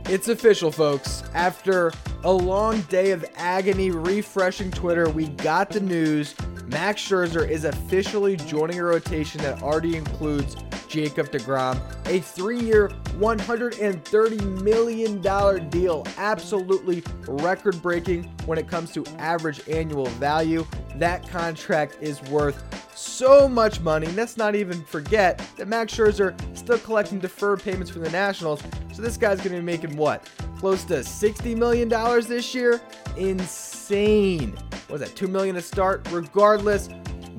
It's 0.10 0.30
official, 0.30 0.72
folks. 0.72 1.22
After 1.34 1.92
a 2.24 2.32
long 2.32 2.80
day 2.84 3.12
of 3.12 3.26
agony 3.36 3.92
refreshing 3.92 4.72
Twitter, 4.72 5.10
we 5.10 5.28
got 5.28 5.70
the 5.70 5.82
news. 5.82 6.34
Max 6.68 7.02
Scherzer 7.02 7.46
is 7.46 7.66
officially 7.66 8.38
joining 8.38 8.80
a 8.80 8.86
rotation 8.86 9.42
that 9.42 9.62
already 9.62 9.98
includes 9.98 10.56
Jacob 10.88 11.30
DeGrom. 11.30 11.82
A 12.08 12.22
three 12.22 12.62
year, 12.62 12.88
$130 13.20 14.64
million 14.64 15.70
deal. 15.70 16.08
Absolutely 16.18 17.04
record 17.28 17.82
breaking 17.82 18.24
when 18.46 18.58
it 18.58 18.70
comes 18.70 18.94
to 18.94 19.06
average 19.18 19.68
annual 19.68 20.06
value. 20.06 20.66
That 20.96 21.28
contract 21.28 21.98
is 22.00 22.22
worth 22.24 22.64
so 22.98 23.48
much 23.48 23.82
money. 23.82 24.08
Let's 24.08 24.38
not 24.38 24.56
even 24.56 24.84
forget 24.86 25.38
that 25.58 25.68
Max 25.68 25.94
Scherzer 25.94 26.34
still 26.58 26.80
collecting 26.80 27.20
deferred 27.20 27.62
payments 27.62 27.92
from 27.92 28.04
the 28.04 28.10
Nationals. 28.10 28.64
So 28.98 29.04
this 29.04 29.16
guy's 29.16 29.38
going 29.38 29.52
to 29.52 29.58
be 29.58 29.62
making 29.62 29.96
what? 29.96 30.28
Close 30.58 30.84
to 30.86 30.96
$60 30.96 31.56
million 31.56 31.88
this 32.28 32.56
year? 32.56 32.82
Insane. 33.16 34.54
What 34.88 34.90
was 34.90 35.02
that, 35.02 35.16
2 35.16 35.28
million 35.28 35.54
to 35.54 35.62
start? 35.62 36.08
Regardless, 36.10 36.90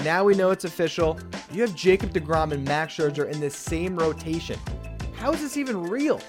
now 0.04 0.22
we 0.22 0.36
know 0.36 0.52
it's 0.52 0.64
official. 0.64 1.18
You 1.50 1.62
have 1.62 1.74
Jacob 1.74 2.10
DeGrom 2.10 2.52
and 2.52 2.64
Max 2.64 2.94
Scherzer 2.94 3.28
in 3.28 3.40
the 3.40 3.50
same 3.50 3.96
rotation. 3.96 4.56
How 5.16 5.32
is 5.32 5.40
this 5.40 5.56
even 5.56 5.82
real? 5.82 6.20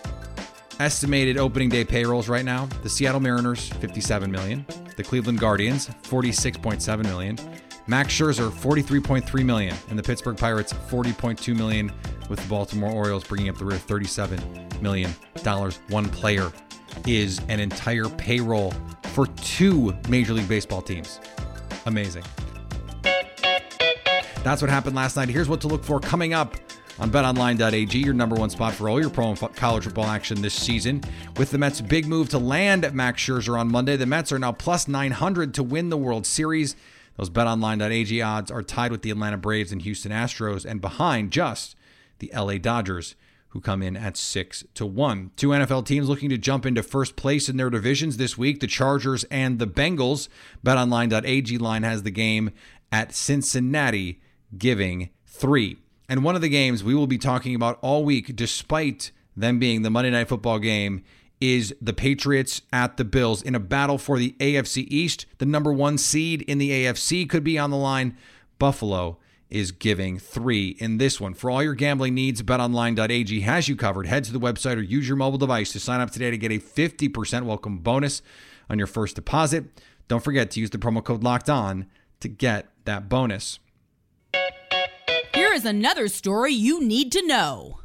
Estimated 0.80 1.38
opening 1.38 1.70
day 1.70 1.86
payrolls 1.86 2.28
right 2.28 2.44
now: 2.44 2.66
the 2.82 2.90
Seattle 2.90 3.20
Mariners 3.20 3.70
57 3.70 4.32
million, 4.32 4.66
the 4.98 5.04
Cleveland 5.04 5.40
Guardians 5.40 5.90
46.7 6.02 7.04
million, 7.04 7.38
Max 7.86 8.12
Scherzer 8.12 8.50
43.3 8.50 9.46
million, 9.46 9.76
and 9.92 10.00
the 10.00 10.02
Pittsburgh 10.02 10.38
Pirates 10.38 10.74
40.2 10.74 11.56
million, 11.56 11.92
with 12.30 12.40
the 12.40 12.50
Baltimore 12.50 12.90
Orioles 12.90 13.24
bringing 13.24 13.50
up 13.50 13.60
the 13.60 13.66
rear 13.66 13.78
37 13.78 14.69
million 14.82 15.14
dollars. 15.44 15.80
One 15.90 16.10
player 16.10 16.52
is 17.06 17.40
an 17.50 17.60
entire 17.60 18.10
payroll 18.10 18.74
for 19.14 19.28
two 19.28 19.96
Major 20.08 20.34
League 20.34 20.50
Baseball 20.50 20.82
teams. 20.82 21.20
Amazing. 21.86 22.24
That's 24.44 24.62
what 24.62 24.70
happened 24.70 24.96
last 24.96 25.16
night. 25.16 25.30
Here's 25.30 25.50
what 25.50 25.62
to 25.62 25.68
look 25.68 25.84
for 25.84 26.00
coming 26.00 26.34
up 26.34 26.56
on 27.00 27.12
betonline.ag, 27.12 27.98
your 27.98 28.14
number 28.14 28.36
one 28.36 28.50
spot 28.50 28.74
for 28.74 28.90
all 28.90 29.00
your 29.00 29.10
pro 29.10 29.30
and 29.30 29.56
college 29.56 29.86
football 29.86 30.06
action 30.06 30.42
this 30.42 30.54
season. 30.54 31.02
With 31.38 31.52
the 31.52 31.58
Mets' 31.58 31.82
big 31.82 32.08
move 32.08 32.30
to 32.30 32.40
land 32.40 32.92
Max 32.94 33.22
Scherzer 33.22 33.58
on 33.58 33.72
Monday, 33.72 33.96
the 33.96 34.06
Mets 34.06 34.32
are 34.32 34.40
now 34.40 34.52
plus 34.52 34.88
900 34.88 35.54
to 35.56 35.64
win 35.64 35.90
the 35.90 35.98
World 35.98 36.26
Series. 36.26 36.76
Those 37.18 37.30
betonline.ag 37.30 38.22
odds 38.22 38.52
are 38.52 38.64
tied 38.64 38.92
with 38.92 39.02
the 39.02 39.12
Atlanta 39.12 39.38
Braves 39.38 39.72
and 39.72 39.82
Houston 39.82 40.12
Astros 40.12 40.66
and 40.66 40.82
behind 40.82 41.32
just 41.32 41.76
the 42.20 42.32
LA 42.34 42.58
Dodgers 42.58 43.16
who 43.50 43.62
come 43.62 43.82
in 43.82 43.98
at 43.98 44.16
6 44.16 44.64
to 44.76 44.86
1. 44.86 45.32
Two 45.36 45.50
NFL 45.50 45.86
teams 45.86 46.08
looking 46.08 46.30
to 46.30 46.38
jump 46.38 46.66
into 46.66 46.84
first 46.84 47.16
place 47.16 47.50
in 47.50 47.58
their 47.58 47.70
divisions 47.70 48.18
this 48.18 48.38
week, 48.38 48.60
the 48.60 48.68
Chargers 48.68 49.24
and 49.26 49.60
the 49.60 49.68
Bengals. 49.68 50.30
betonline.ag 50.64 51.58
line 51.58 51.84
has 51.84 52.04
the 52.04 52.12
game 52.12 52.52
at 52.92 53.14
Cincinnati 53.14 54.20
giving 54.58 55.10
3. 55.26 55.78
And 56.08 56.24
one 56.24 56.36
of 56.36 56.42
the 56.42 56.50
games 56.50 56.84
we 56.84 56.96
will 56.96 57.08
be 57.08 57.18
talking 57.18 57.56
about 57.56 57.80
all 57.82 58.04
week, 58.04 58.36
despite 58.36 59.12
them 59.36 59.60
being 59.60 59.82
the 59.82 59.90
Monday 59.90 60.12
Night 60.12 60.28
Football 60.28 60.60
game, 60.60 61.04
is 61.42 61.74
the 61.82 61.94
Patriots 61.94 62.62
at 62.74 62.98
the 62.98 63.06
Bills 63.06 63.42
in 63.42 63.56
a 63.56 63.60
battle 63.60 63.98
for 63.98 64.18
the 64.18 64.36
AFC 64.40 64.86
East. 64.90 65.26
The 65.38 65.46
number 65.46 65.72
one 65.72 65.98
seed 65.98 66.42
in 66.44 66.58
the 66.58 66.72
AFC 66.72 67.30
could 67.30 67.44
be 67.44 67.58
on 67.58 67.70
the 67.72 67.78
line. 67.78 68.18
Buffalo 68.58 69.18
is 69.50 69.72
giving 69.72 70.20
three 70.20 70.70
in 70.80 70.98
this 70.98 71.20
one. 71.20 71.34
For 71.34 71.50
all 71.50 71.64
your 71.64 71.74
gambling 71.74 72.14
needs, 72.14 72.42
betonline.ag 72.42 73.42
has 73.42 73.68
you 73.68 73.76
covered. 73.76 74.08
Head 74.08 74.24
to 74.26 74.34
the 74.34 74.40
website 74.40 74.78
or 74.78 74.82
use 74.82 75.08
your 75.08 75.18
mobile 75.18 75.38
device 75.38 75.72
to 75.74 75.80
sign 75.80 76.02
up 76.02 76.12
today 76.12 76.30
to 76.32 76.38
get 76.38 76.52
a 76.52 76.60
50% 76.60 77.44
welcome 77.44 77.80
bonus 77.80 78.22
on 78.70 78.78
your 78.78 78.88
first 78.88 79.16
deposit. 79.16 79.66
Don't 80.08 80.24
forget 80.24 80.52
to 80.52 80.60
use 80.60 80.70
the 80.70 80.78
promo 80.78 81.04
code 81.04 81.24
locked 81.24 81.50
on 81.50 81.88
to 82.20 82.28
get 82.28 82.68
that 82.86 83.10
bonus. 83.10 83.60
Here 85.34 85.54
is 85.54 85.66
another 85.66 86.08
story 86.08 86.54
you 86.54 86.82
need 86.82 87.12
to 87.14 87.26
know. 87.26 87.80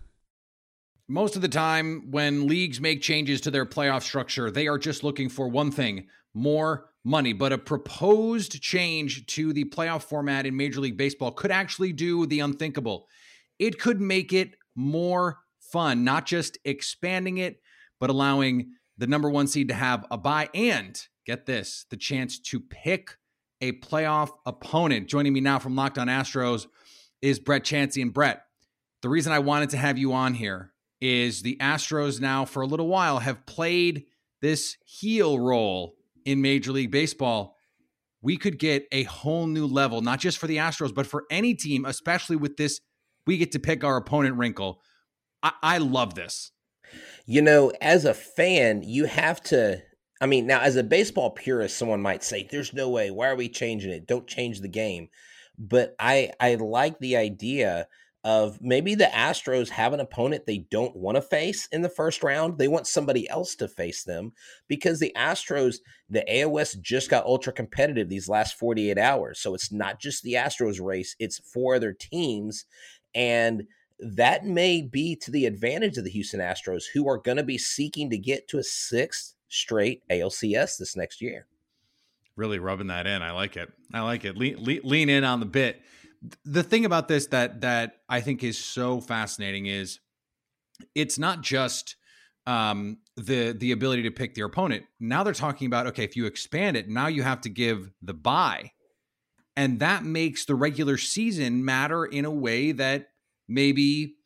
Most 1.09 1.37
of 1.37 1.43
the 1.43 1.49
time, 1.49 2.11
when 2.11 2.47
leagues 2.47 2.81
make 2.81 3.03
changes 3.03 3.43
to 3.43 3.51
their 3.51 3.67
playoff 3.67 4.03
structure, 4.03 4.51
they 4.51 4.67
are 4.69 4.79
just 4.79 5.05
looking 5.05 5.29
for 5.29 5.49
one 5.49 5.71
thing 5.71 6.07
more 6.33 6.91
money. 7.05 7.35
But 7.35 7.53
a 7.53 7.59
proposed 7.59 8.63
change 8.63 9.27
to 9.27 9.53
the 9.53 9.65
playoff 9.65 10.05
format 10.05 10.47
in 10.47 10.57
Major 10.57 10.81
League 10.81 10.97
Baseball 10.97 11.31
could 11.31 11.51
actually 11.51 11.93
do 11.93 12.25
the 12.25 12.41
unthinkable. 12.41 13.07
It 13.59 13.79
could 13.79 14.01
make 14.01 14.33
it 14.33 14.55
more 14.75 15.41
fun, 15.61 16.05
not 16.05 16.25
just 16.25 16.57
expanding 16.65 17.37
it, 17.37 17.61
but 18.01 18.09
allowing 18.09 18.73
the 18.97 19.07
number 19.07 19.29
one 19.29 19.47
seed 19.47 19.69
to 19.69 19.75
have 19.75 20.07
a 20.11 20.17
bye 20.17 20.49
and 20.55 20.99
get 21.27 21.45
this 21.45 21.85
the 21.91 21.97
chance 21.99 22.39
to 22.39 22.61
pick 22.61 23.19
a 23.61 23.73
playoff 23.73 24.31
opponent. 24.47 25.09
Joining 25.09 25.35
me 25.35 25.41
now 25.41 25.59
from 25.59 25.77
Locked 25.77 25.99
On 25.99 26.07
Astros 26.07 26.67
is 27.21 27.39
Brett 27.39 27.65
Chancey. 27.65 28.01
And 28.01 28.13
Brett, 28.13 28.45
the 29.03 29.11
reason 29.11 29.33
I 29.33 29.41
wanted 29.41 29.71
to 29.71 29.77
have 29.77 29.99
you 29.99 30.15
on 30.15 30.33
here 30.33 30.74
is 31.01 31.43
the 31.43 31.57
Astros 31.61 32.21
now, 32.21 32.45
for 32.45 32.63
a 32.63 32.67
little 32.67 32.89
while, 32.89 33.19
have 33.19 33.47
played 33.47 34.05
this 34.41 34.77
heel 34.85 35.39
role 35.39 35.97
in 36.25 36.41
Major 36.41 36.73
League 36.73 36.91
Baseball. 36.91 37.57
We 38.23 38.37
could 38.37 38.59
get 38.59 38.87
a 38.91 39.03
whole 39.05 39.47
new 39.47 39.67
level, 39.67 40.01
not 40.01 40.21
just 40.21 40.39
for 40.39 40.47
the 40.47 40.57
Astros, 40.57 40.95
but 40.95 41.07
for 41.07 41.25
any 41.31 41.55
team, 41.55 41.85
especially 41.85 42.37
with 42.37 42.57
this. 42.57 42.81
We 43.27 43.39
get 43.39 43.53
to 43.53 43.59
pick 43.59 43.85
our 43.85 43.97
opponent 43.97 44.37
wrinkle. 44.37 44.81
I, 45.43 45.53
I 45.63 45.79
love 45.79 46.15
this. 46.15 46.53
You 47.27 47.43
know, 47.43 47.73
as 47.81 48.05
a 48.05 48.15
fan, 48.15 48.83
you 48.83 49.07
have 49.07 49.43
to 49.45 49.83
I 50.21 50.27
mean, 50.27 50.47
now 50.47 50.61
as 50.61 50.77
a 50.77 50.83
baseball 50.83 51.33
purist, 51.33 51.77
someone 51.77 52.01
might 52.01 52.25
say, 52.25 52.49
"There's 52.51 52.73
no 52.73 52.89
way. 52.89 53.11
Why 53.11 53.29
are 53.29 53.37
we 53.37 53.49
changing 53.49 53.91
it? 53.91 54.07
Don't 54.07 54.27
change 54.27 54.61
the 54.61 54.69
game." 54.69 55.09
But 55.59 55.95
I 55.99 56.31
I 56.41 56.55
like 56.55 56.99
the 56.99 57.17
idea 57.17 57.89
of 58.25 58.59
maybe 58.63 58.95
the 58.95 59.05
Astros 59.05 59.69
have 59.69 59.93
an 59.93 60.01
opponent 60.01 60.47
they 60.47 60.67
don't 60.71 60.97
want 60.97 61.17
to 61.17 61.23
face 61.23 61.69
in 61.71 61.83
the 61.83 61.91
first 61.91 62.23
round. 62.23 62.57
They 62.57 62.69
want 62.69 62.87
somebody 62.87 63.29
else 63.29 63.55
to 63.57 63.69
face 63.69 64.03
them 64.03 64.33
because 64.67 64.99
the 64.99 65.13
Astros, 65.15 65.77
the 66.09 66.25
AOS 66.29 66.81
just 66.81 67.11
got 67.11 67.27
ultra 67.27 67.53
competitive 67.53 68.09
these 68.09 68.29
last 68.29 68.59
48 68.59 68.97
hours. 68.97 69.39
So 69.41 69.55
it's 69.55 69.71
not 69.71 70.01
just 70.01 70.23
the 70.23 70.35
Astros 70.35 70.83
race, 70.83 71.15
it's 71.19 71.39
four 71.39 71.75
other 71.75 71.93
teams. 71.93 72.65
And 73.15 73.65
that 74.01 74.47
may 74.47 74.81
be 74.81 75.17
to 75.17 75.31
the 75.31 75.45
advantage 75.45 75.99
of 75.99 76.05
the 76.05 76.11
Houston 76.11 76.41
Astros, 76.41 76.85
who 76.95 77.07
are 77.09 77.19
going 77.19 77.37
to 77.37 77.45
be 77.45 77.59
seeking 77.59 78.09
to 78.09 78.19
get 78.19 78.49
to 78.49 78.59
a 78.59 78.65
sixth 78.65 79.35
straight 79.49 80.03
ALCS 80.11 80.79
this 80.79 80.97
next 80.97 81.21
year. 81.21 81.47
Really 82.37 82.59
rubbing 82.59 82.89
that 82.89 83.07
in. 83.07 83.23
I 83.23 83.33
like 83.33 83.57
it. 83.57 83.71
I 83.93 84.01
like 84.01 84.25
it. 84.25 84.37
Lean, 84.37 84.65
lean, 84.65 84.81
lean 84.83 85.09
in 85.11 85.25
on 85.25 85.41
the 85.41 85.47
bit. 85.47 85.83
The 86.45 86.63
thing 86.63 86.85
about 86.85 87.09
this 87.09 87.27
that 87.29 87.61
that 87.61 87.97
I 88.09 88.21
think 88.21 88.43
is 88.43 88.59
so 88.59 89.01
fascinating 89.01 89.67
is 89.67 90.01
it's 90.95 91.19
not 91.19 91.43
just 91.43 91.97
um, 92.47 92.99
the 93.17 93.53
the 93.53 93.73
ability 93.73 94.03
to 94.03 94.11
pick 94.11 94.35
their 94.35 94.47
opponent. 94.47 94.85
Now 95.01 95.23
they're 95.23 95.35
talking 95.35 95.67
about 95.67 95.87
okay, 95.89 96.05
if 96.05 96.17
you 96.17 96.27
expand 96.27 96.77
it, 96.77 96.89
now 96.89 97.07
you 97.07 97.23
have 97.23 97.41
to 97.43 97.49
give 97.49 97.91
the 98.03 98.15
bye, 98.15 98.73
and 99.57 99.81
that 99.81 100.05
makes 100.05 100.45
the 100.45 100.55
regular 100.55 100.97
season 100.97 101.65
matter 101.65 102.05
in 102.05 102.25
a 102.25 102.31
way 102.31 102.73
that 102.73 103.09
maybe 103.49 104.17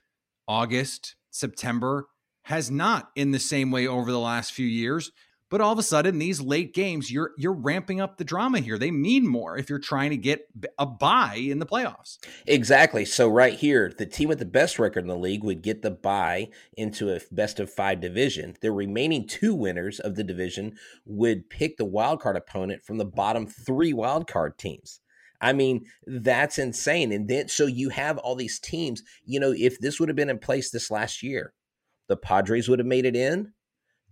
August, 0.47 1.17
September 1.31 2.09
has 2.43 2.71
not 2.71 3.11
in 3.15 3.31
the 3.31 3.39
same 3.39 3.71
way 3.71 3.87
over 3.87 4.11
the 4.11 4.19
last 4.19 4.53
few 4.53 4.67
years. 4.67 5.11
But 5.51 5.63
all 5.63 5.73
of 5.73 5.79
a 5.79 5.83
sudden, 5.83 6.19
these 6.19 6.41
late 6.41 6.75
games, 6.75 7.11
you're 7.11 7.33
you're 7.39 7.55
ramping 7.55 8.01
up 8.01 8.17
the 8.17 8.25
drama 8.25 8.61
here. 8.61 8.77
They 8.77 8.91
mean 8.91 9.27
more 9.27 9.57
if 9.57 9.71
you're 9.71 9.79
trying 9.79 10.11
to 10.11 10.17
get 10.17 10.47
a 10.79 10.85
bye 10.85 11.37
in 11.37 11.59
the 11.59 11.67
playoffs. 11.67 12.19
Exactly. 12.47 13.05
So 13.05 13.29
right 13.29 13.55
here, 13.55 13.93
the 13.97 14.07
team 14.07 14.29
with 14.29 14.41
the 14.41 14.45
best 14.45 14.79
record 14.79 15.01
in 15.01 15.09
the 15.09 15.17
league 15.17 15.45
would 15.45 15.63
get 15.63 15.83
the 15.83 15.91
bye 15.91 16.49
into 16.77 17.15
a 17.15 17.21
best 17.33 17.61
of 17.61 17.73
five 17.73 18.01
division. 18.01 18.57
The 18.61 18.73
remaining 18.73 19.27
two 19.27 19.55
winners 19.55 20.01
of 20.01 20.17
the 20.17 20.25
division 20.25 20.77
would 21.07 21.49
pick 21.49 21.77
the 21.77 21.85
wild 21.85 22.21
card 22.21 22.37
opponent 22.37 22.85
from 22.85 22.99
the 22.99 23.07
bottom 23.07 23.47
three 23.47 23.93
wild 23.93 24.27
card 24.27 24.59
teams. 24.59 25.01
I 25.41 25.53
mean, 25.53 25.87
that's 26.07 26.59
insane. 26.59 27.13
And 27.13 27.29
then 27.29 27.49
so 27.49 27.67
you 27.67 27.91
have 27.91 28.19
all 28.19 28.35
these 28.35 28.59
teams. 28.59 29.03
You 29.25 29.41
know, 29.41 29.55
if 29.57 29.79
this 29.79 29.99
would 29.99 30.09
have 30.09 30.17
been 30.17 30.31
in 30.31 30.39
place 30.39 30.71
this 30.71 30.91
last 30.91 31.23
year, 31.23 31.55
the 32.09 32.17
Padres 32.17 32.69
would 32.69 32.81
have 32.81 32.87
made 32.87 33.07
it 33.07 33.17
in. 33.17 33.53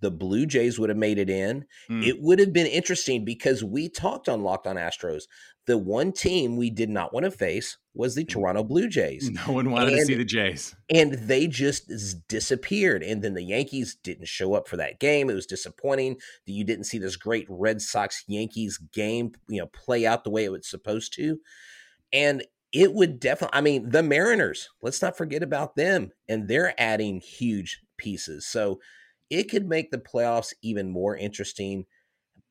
The 0.01 0.11
Blue 0.11 0.47
Jays 0.47 0.79
would 0.79 0.91
have 0.91 0.99
made 0.99 1.19
it 1.19 1.31
in. 1.31 1.65
Mm. 1.91 2.07
It 2.07 2.21
would 2.21 2.39
have 2.39 2.53
been 2.53 2.67
interesting 2.67 3.25
because 3.25 3.65
we 3.65 3.89
talked 3.89 4.29
on 4.29 4.43
Locked 4.43 4.67
on 4.67 4.77
Astros. 4.77 5.25
The 5.67 5.79
one 5.79 6.13
team 6.13 6.57
we 6.57 6.71
did 6.71 6.91
not 6.91 7.13
want 7.13 7.25
to 7.25 7.31
face 7.31 7.79
was 7.93 8.15
the 8.15 8.25
Toronto 8.25 8.63
Blue 8.63 8.89
Jays. 8.89 9.31
No 9.31 9.53
one 9.53 9.71
wanted 9.71 9.95
and, 9.95 10.01
to 10.01 10.05
see 10.05 10.15
the 10.15 10.25
Jays. 10.25 10.77
And 10.91 11.15
they 11.15 11.47
just 11.49 11.91
disappeared. 12.29 13.03
And 13.03 13.23
then 13.23 13.35
the 13.35 13.43
Yankees 13.43 13.97
didn't 13.97 14.29
show 14.29 14.55
up 14.55 14.69
for 14.69 14.77
that 14.77 15.01
game. 15.01 15.29
It 15.29 15.35
was 15.35 15.47
disappointing 15.47 16.19
that 16.47 16.53
you 16.53 16.63
didn't 16.63 16.85
see 16.85 16.99
this 16.99 17.17
great 17.17 17.47
Red 17.49 17.81
Sox 17.83 18.23
Yankees 18.29 18.79
game, 18.79 19.33
you 19.49 19.61
know, 19.61 19.67
play 19.67 20.07
out 20.07 20.25
the 20.25 20.31
way 20.31 20.45
it 20.45 20.53
was 20.53 20.69
supposed 20.69 21.15
to. 21.15 21.41
And 22.13 22.45
it 22.73 22.93
would 22.93 23.19
definitely, 23.19 23.59
I 23.59 23.63
mean, 23.63 23.89
the 23.89 24.03
Mariners, 24.03 24.69
let's 24.83 25.01
not 25.01 25.17
forget 25.17 25.43
about 25.43 25.75
them. 25.75 26.13
And 26.29 26.47
they're 26.47 26.81
adding 26.81 27.21
huge 27.21 27.81
pieces. 27.97 28.47
So 28.47 28.81
it 29.31 29.45
could 29.51 29.69
make 29.69 29.91
the 29.91 29.99
playoffs 29.99 30.53
even 30.63 30.91
more 30.91 31.17
interesting. 31.17 31.87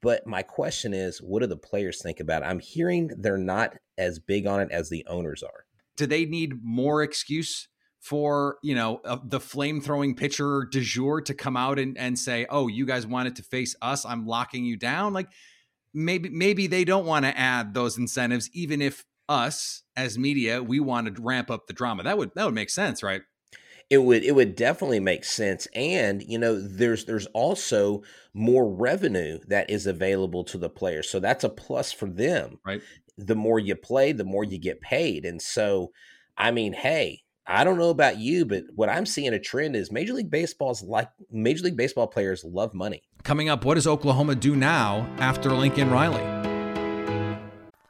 But 0.02 0.28
my 0.28 0.44
question 0.44 0.94
is, 0.94 1.20
what 1.20 1.40
do 1.40 1.48
the 1.48 1.58
players 1.58 2.02
think 2.02 2.20
about 2.20 2.44
it? 2.44 2.46
I'm 2.46 2.60
hearing 2.60 3.12
they're 3.18 3.38
not 3.38 3.76
as 3.98 4.20
big 4.20 4.46
on 4.46 4.60
it 4.60 4.72
as 4.72 4.90
the 4.90 5.06
owners 5.08 5.42
are. 5.42 5.66
Do 5.98 6.06
they 6.06 6.26
need 6.26 6.64
more 6.64 7.02
excuse 7.02 7.68
for 8.06 8.58
you 8.62 8.76
know 8.76 9.02
uh, 9.04 9.18
the 9.24 9.40
flame 9.40 9.82
throwing 9.82 10.14
pitcher 10.14 10.68
de 10.72 10.80
jour 10.80 11.22
to 11.22 11.34
come 11.34 11.58
out 11.58 11.80
and, 11.80 11.98
and 11.98 12.20
say, 12.20 12.46
"Oh, 12.50 12.68
you 12.68 12.86
guys 12.86 13.08
wanted 13.08 13.36
to 13.38 13.44
face 13.44 13.76
us. 13.82 14.06
I'm 14.06 14.28
locking 14.28 14.64
you 14.64 14.78
down." 14.78 15.14
Like 15.14 15.30
maybe 15.94 16.30
maybe 16.30 16.68
they 16.68 16.84
don't 16.84 17.06
want 17.06 17.26
to 17.26 17.36
add 17.36 17.74
those 17.74 17.98
incentives, 17.98 18.50
even 18.54 18.82
if 18.82 19.06
us 19.28 19.84
as 19.96 20.20
media, 20.20 20.62
we 20.62 20.80
want 20.80 21.16
to 21.16 21.22
ramp 21.22 21.50
up 21.50 21.66
the 21.66 21.74
drama. 21.74 22.04
That 22.04 22.18
would 22.18 22.32
that 22.36 22.46
would 22.46 22.54
make 22.54 22.70
sense, 22.70 23.02
right? 23.02 23.22
It 23.90 24.00
would 24.00 24.24
it 24.24 24.34
would 24.34 24.56
definitely 24.56 25.00
make 25.00 25.24
sense 25.24 25.68
and 25.76 26.24
you 26.24 26.38
know 26.38 26.60
there's 26.60 27.06
there's 27.06 27.28
also 27.28 28.02
more 28.34 28.68
revenue 28.68 29.40
that 29.48 29.70
is 29.70 29.86
available 29.86 30.44
to 30.44 30.58
the 30.58 30.70
players 30.70 31.10
so 31.10 31.20
that's 31.20 31.44
a 31.44 31.50
plus 31.50 31.92
for 31.92 32.10
them. 32.10 32.60
Right. 32.66 32.82
The 33.18 33.36
more 33.36 33.60
you 33.60 33.76
play 33.76 34.12
the 34.12 34.24
more 34.24 34.44
you 34.44 34.58
get 34.58 34.82
paid 34.82 35.26
and 35.26 35.42
so 35.42 35.92
i 36.38 36.52
mean 36.52 36.74
hey 36.74 37.22
i 37.48 37.64
don't 37.64 37.78
know 37.78 37.90
about 37.90 38.18
you 38.18 38.46
but 38.46 38.64
what 38.76 38.90
i'm 38.90 39.06
seeing 39.06 39.34
a 39.34 39.40
trend 39.40 39.76
is 39.76 39.92
major 39.92 40.14
league 40.14 40.32
baseball's 40.32 40.84
like 40.84 41.10
major 41.32 41.64
league 41.64 41.78
baseball 41.78 42.08
players 42.08 42.44
love 42.44 42.74
money. 42.74 43.04
Coming 43.24 43.48
up 43.48 43.64
what 43.64 43.76
does 43.76 43.88
oklahoma 43.88 44.36
do 44.36 44.56
now 44.56 45.10
after 45.20 45.52
lincoln 45.52 45.90
riley 45.90 46.45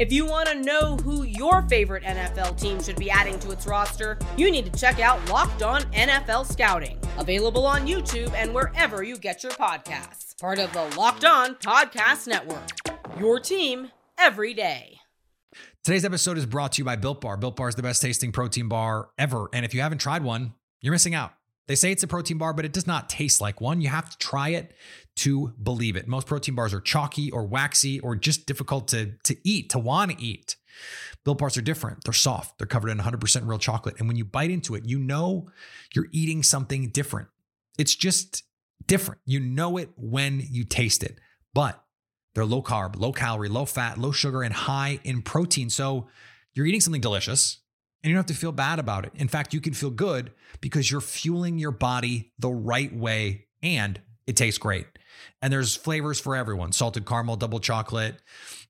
If 0.00 0.10
you 0.10 0.24
want 0.24 0.48
to 0.48 0.54
know 0.54 0.96
who 0.96 1.24
your 1.24 1.60
favorite 1.68 2.04
NFL 2.04 2.58
team 2.58 2.82
should 2.82 2.96
be 2.96 3.10
adding 3.10 3.38
to 3.40 3.50
its 3.50 3.66
roster, 3.66 4.16
you 4.34 4.50
need 4.50 4.64
to 4.72 4.80
check 4.80 4.98
out 4.98 5.28
Locked 5.28 5.62
On 5.62 5.82
NFL 5.92 6.50
Scouting, 6.50 6.98
available 7.18 7.66
on 7.66 7.86
YouTube 7.86 8.32
and 8.32 8.54
wherever 8.54 9.02
you 9.02 9.18
get 9.18 9.42
your 9.42 9.52
podcasts. 9.52 10.40
Part 10.40 10.58
of 10.58 10.72
the 10.72 10.84
Locked 10.96 11.26
On 11.26 11.54
Podcast 11.56 12.26
Network. 12.26 12.70
Your 13.18 13.38
team 13.38 13.90
every 14.16 14.54
day. 14.54 15.00
Today's 15.84 16.06
episode 16.06 16.38
is 16.38 16.46
brought 16.46 16.72
to 16.72 16.78
you 16.80 16.86
by 16.86 16.96
Built 16.96 17.20
Bar. 17.20 17.36
Built 17.36 17.56
Bar 17.56 17.68
is 17.68 17.74
the 17.74 17.82
best 17.82 18.00
tasting 18.00 18.32
protein 18.32 18.68
bar 18.68 19.10
ever. 19.18 19.50
And 19.52 19.66
if 19.66 19.74
you 19.74 19.82
haven't 19.82 19.98
tried 19.98 20.22
one, 20.22 20.54
you're 20.80 20.92
missing 20.92 21.14
out. 21.14 21.34
They 21.70 21.76
say 21.76 21.92
it's 21.92 22.02
a 22.02 22.08
protein 22.08 22.36
bar, 22.36 22.52
but 22.52 22.64
it 22.64 22.72
does 22.72 22.88
not 22.88 23.08
taste 23.08 23.40
like 23.40 23.60
one. 23.60 23.80
You 23.80 23.90
have 23.90 24.10
to 24.10 24.18
try 24.18 24.48
it 24.48 24.74
to 25.18 25.54
believe 25.62 25.94
it. 25.94 26.08
Most 26.08 26.26
protein 26.26 26.56
bars 26.56 26.74
are 26.74 26.80
chalky 26.80 27.30
or 27.30 27.44
waxy 27.44 28.00
or 28.00 28.16
just 28.16 28.44
difficult 28.44 28.88
to, 28.88 29.12
to 29.22 29.36
eat, 29.44 29.70
to 29.70 29.78
want 29.78 30.10
to 30.10 30.20
eat. 30.20 30.56
Built 31.24 31.38
bars 31.38 31.56
are 31.56 31.62
different. 31.62 32.02
They're 32.02 32.12
soft. 32.12 32.58
They're 32.58 32.66
covered 32.66 32.88
in 32.88 32.98
100% 32.98 33.46
real 33.46 33.60
chocolate. 33.60 34.00
And 34.00 34.08
when 34.08 34.16
you 34.16 34.24
bite 34.24 34.50
into 34.50 34.74
it, 34.74 34.84
you 34.84 34.98
know 34.98 35.46
you're 35.94 36.08
eating 36.10 36.42
something 36.42 36.88
different. 36.88 37.28
It's 37.78 37.94
just 37.94 38.42
different. 38.88 39.20
You 39.24 39.38
know 39.38 39.76
it 39.76 39.90
when 39.96 40.42
you 40.50 40.64
taste 40.64 41.04
it. 41.04 41.20
But 41.54 41.80
they're 42.34 42.44
low 42.44 42.64
carb, 42.64 42.98
low 42.98 43.12
calorie, 43.12 43.48
low 43.48 43.64
fat, 43.64 43.96
low 43.96 44.10
sugar, 44.10 44.42
and 44.42 44.52
high 44.52 44.98
in 45.04 45.22
protein. 45.22 45.70
So 45.70 46.08
you're 46.52 46.66
eating 46.66 46.80
something 46.80 47.00
delicious 47.00 47.59
and 48.02 48.10
you 48.10 48.14
don't 48.14 48.28
have 48.28 48.34
to 48.34 48.40
feel 48.40 48.52
bad 48.52 48.78
about 48.78 49.04
it. 49.04 49.12
In 49.14 49.28
fact, 49.28 49.52
you 49.54 49.60
can 49.60 49.74
feel 49.74 49.90
good 49.90 50.32
because 50.60 50.90
you're 50.90 51.00
fueling 51.00 51.58
your 51.58 51.70
body 51.70 52.32
the 52.38 52.50
right 52.50 52.94
way 52.94 53.46
and 53.62 54.00
it 54.26 54.36
tastes 54.36 54.58
great. 54.58 54.86
And 55.42 55.52
there's 55.52 55.76
flavors 55.76 56.20
for 56.20 56.36
everyone 56.36 56.72
salted 56.72 57.06
caramel, 57.06 57.36
double 57.36 57.60
chocolate. 57.60 58.16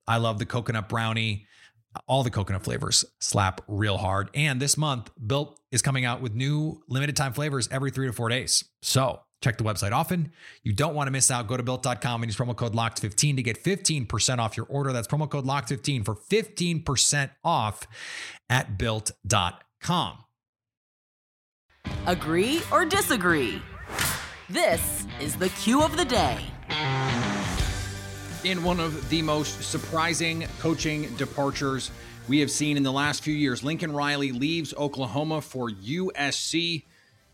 I 0.07 0.17
love 0.17 0.39
the 0.39 0.47
coconut 0.47 0.89
brownie. 0.89 1.47
All 2.07 2.23
the 2.23 2.31
coconut 2.31 2.63
flavors 2.63 3.05
slap 3.21 3.63
real 3.67 3.99
hard. 3.99 4.31
And 4.35 4.61
this 4.61 4.77
month, 4.77 5.11
Built 5.25 5.59
is 5.73 5.83
coming 5.83 6.05
out 6.05 6.21
with 6.21 6.35
new 6.35 6.83
limited 6.89 7.17
time 7.17 7.33
flavors 7.33 7.69
every 7.73 7.91
three 7.91 8.07
to 8.07 8.13
four 8.13 8.29
days. 8.29 8.65
So 8.81 9.21
check 9.41 9.57
the 9.59 9.65
website 9.65 9.93
often. 9.93 10.33
You 10.63 10.73
don't 10.73 10.95
want 10.95 11.07
to 11.07 11.11
miss 11.11 11.31
out. 11.31 11.47
Go 11.47 11.57
to 11.57 11.63
built.com 11.63 12.23
and 12.23 12.31
use 12.31 12.37
promo 12.37 12.55
code 12.55 12.75
LOCKED15 12.75 13.37
to 13.37 13.43
get 13.43 13.63
15% 13.63 14.39
off 14.39 14.57
your 14.57 14.67
order. 14.67 14.93
That's 14.93 15.09
promo 15.09 15.29
code 15.29 15.47
LOCKED15 15.47 16.05
for 16.05 16.15
15% 16.15 17.31
off 17.45 17.87
at 18.49 18.79
built.com. 18.79 20.19
Agree 22.07 22.61
or 22.71 22.85
disagree? 22.85 23.63
This 24.49 25.07
is 25.21 25.37
the 25.37 25.49
cue 25.51 25.83
of 25.83 25.97
the 25.97 26.05
day. 26.05 26.39
In 28.45 28.63
one 28.65 28.81
of 28.81 29.09
the 29.11 29.23
most 29.23 29.63
surprising 29.63 30.47
coaching 30.61 31.15
departures 31.17 31.91
we 32.29 32.41
have 32.41 32.51
seen 32.51 32.77
in 32.77 32.83
the 32.83 32.93
last 32.93 33.23
few 33.23 33.35
years, 33.35 33.63
Lincoln 33.63 33.93
Riley 33.93 34.33
leaves 34.33 34.75
Oklahoma 34.75 35.41
for 35.41 35.69
USC 35.69 36.85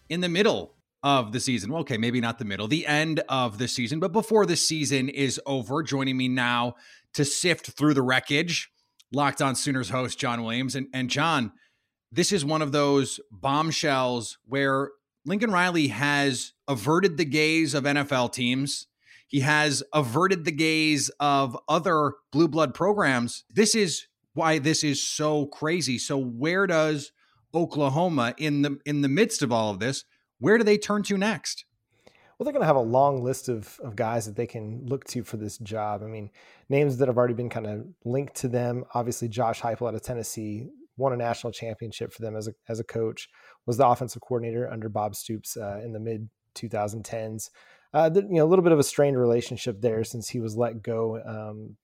in 0.08 0.20
the 0.20 0.28
middle 0.28 0.75
of 1.02 1.32
the 1.32 1.40
season. 1.40 1.70
Well, 1.70 1.80
okay, 1.82 1.96
maybe 1.96 2.20
not 2.20 2.38
the 2.38 2.44
middle, 2.44 2.68
the 2.68 2.86
end 2.86 3.20
of 3.28 3.58
the 3.58 3.68
season, 3.68 4.00
but 4.00 4.12
before 4.12 4.46
the 4.46 4.56
season 4.56 5.08
is 5.08 5.40
over. 5.46 5.82
Joining 5.82 6.16
me 6.16 6.28
now 6.28 6.74
to 7.14 7.24
sift 7.24 7.70
through 7.70 7.94
the 7.94 8.02
wreckage, 8.02 8.70
Locked 9.12 9.40
On 9.40 9.54
Sooners 9.54 9.90
host 9.90 10.18
John 10.18 10.42
Williams. 10.42 10.74
And, 10.74 10.88
and 10.92 11.08
John, 11.08 11.52
this 12.10 12.32
is 12.32 12.44
one 12.44 12.62
of 12.62 12.72
those 12.72 13.20
bombshells 13.30 14.38
where 14.46 14.90
Lincoln 15.24 15.50
Riley 15.50 15.88
has 15.88 16.52
averted 16.68 17.16
the 17.16 17.24
gaze 17.24 17.74
of 17.74 17.84
NFL 17.84 18.32
teams. 18.32 18.86
He 19.28 19.40
has 19.40 19.82
averted 19.92 20.44
the 20.44 20.52
gaze 20.52 21.10
of 21.18 21.56
other 21.68 22.14
blue 22.30 22.48
blood 22.48 22.74
programs. 22.74 23.44
This 23.50 23.74
is 23.74 24.06
why 24.34 24.58
this 24.58 24.84
is 24.84 25.06
so 25.06 25.46
crazy. 25.46 25.98
So 25.98 26.16
where 26.16 26.66
does 26.66 27.10
Oklahoma 27.54 28.34
in 28.38 28.62
the 28.62 28.78
in 28.84 29.00
the 29.00 29.08
midst 29.08 29.42
of 29.42 29.50
all 29.50 29.70
of 29.70 29.80
this, 29.80 30.04
where 30.38 30.58
do 30.58 30.64
they 30.64 30.78
turn 30.78 31.02
to 31.04 31.16
next? 31.16 31.64
Well, 32.38 32.44
they're 32.44 32.52
going 32.52 32.62
to 32.62 32.66
have 32.66 32.76
a 32.76 32.80
long 32.80 33.22
list 33.22 33.48
of, 33.48 33.78
of 33.82 33.96
guys 33.96 34.26
that 34.26 34.36
they 34.36 34.46
can 34.46 34.84
look 34.84 35.04
to 35.06 35.24
for 35.24 35.38
this 35.38 35.56
job. 35.58 36.02
I 36.02 36.06
mean, 36.06 36.30
names 36.68 36.98
that 36.98 37.08
have 37.08 37.16
already 37.16 37.34
been 37.34 37.48
kind 37.48 37.66
of 37.66 37.86
linked 38.04 38.34
to 38.36 38.48
them. 38.48 38.84
Obviously, 38.92 39.28
Josh 39.28 39.62
Heupel 39.62 39.88
out 39.88 39.94
of 39.94 40.02
Tennessee 40.02 40.68
won 40.98 41.14
a 41.14 41.16
national 41.16 41.52
championship 41.52 42.12
for 42.12 42.22
them 42.22 42.36
as 42.36 42.48
a, 42.48 42.52
as 42.68 42.78
a 42.78 42.84
coach, 42.84 43.28
was 43.64 43.78
the 43.78 43.86
offensive 43.86 44.20
coordinator 44.20 44.70
under 44.70 44.88
Bob 44.88 45.14
Stoops 45.14 45.56
uh, 45.56 45.80
in 45.82 45.92
the 45.92 46.00
mid 46.00 46.28
2010s. 46.54 47.50
Uh, 47.94 48.10
you 48.14 48.22
know, 48.28 48.44
a 48.44 48.48
little 48.48 48.62
bit 48.62 48.72
of 48.72 48.78
a 48.78 48.84
strained 48.84 49.18
relationship 49.18 49.80
there 49.80 50.04
since 50.04 50.28
he 50.28 50.40
was 50.40 50.56
let 50.56 50.82
go 50.82 51.18
um, 51.24 51.76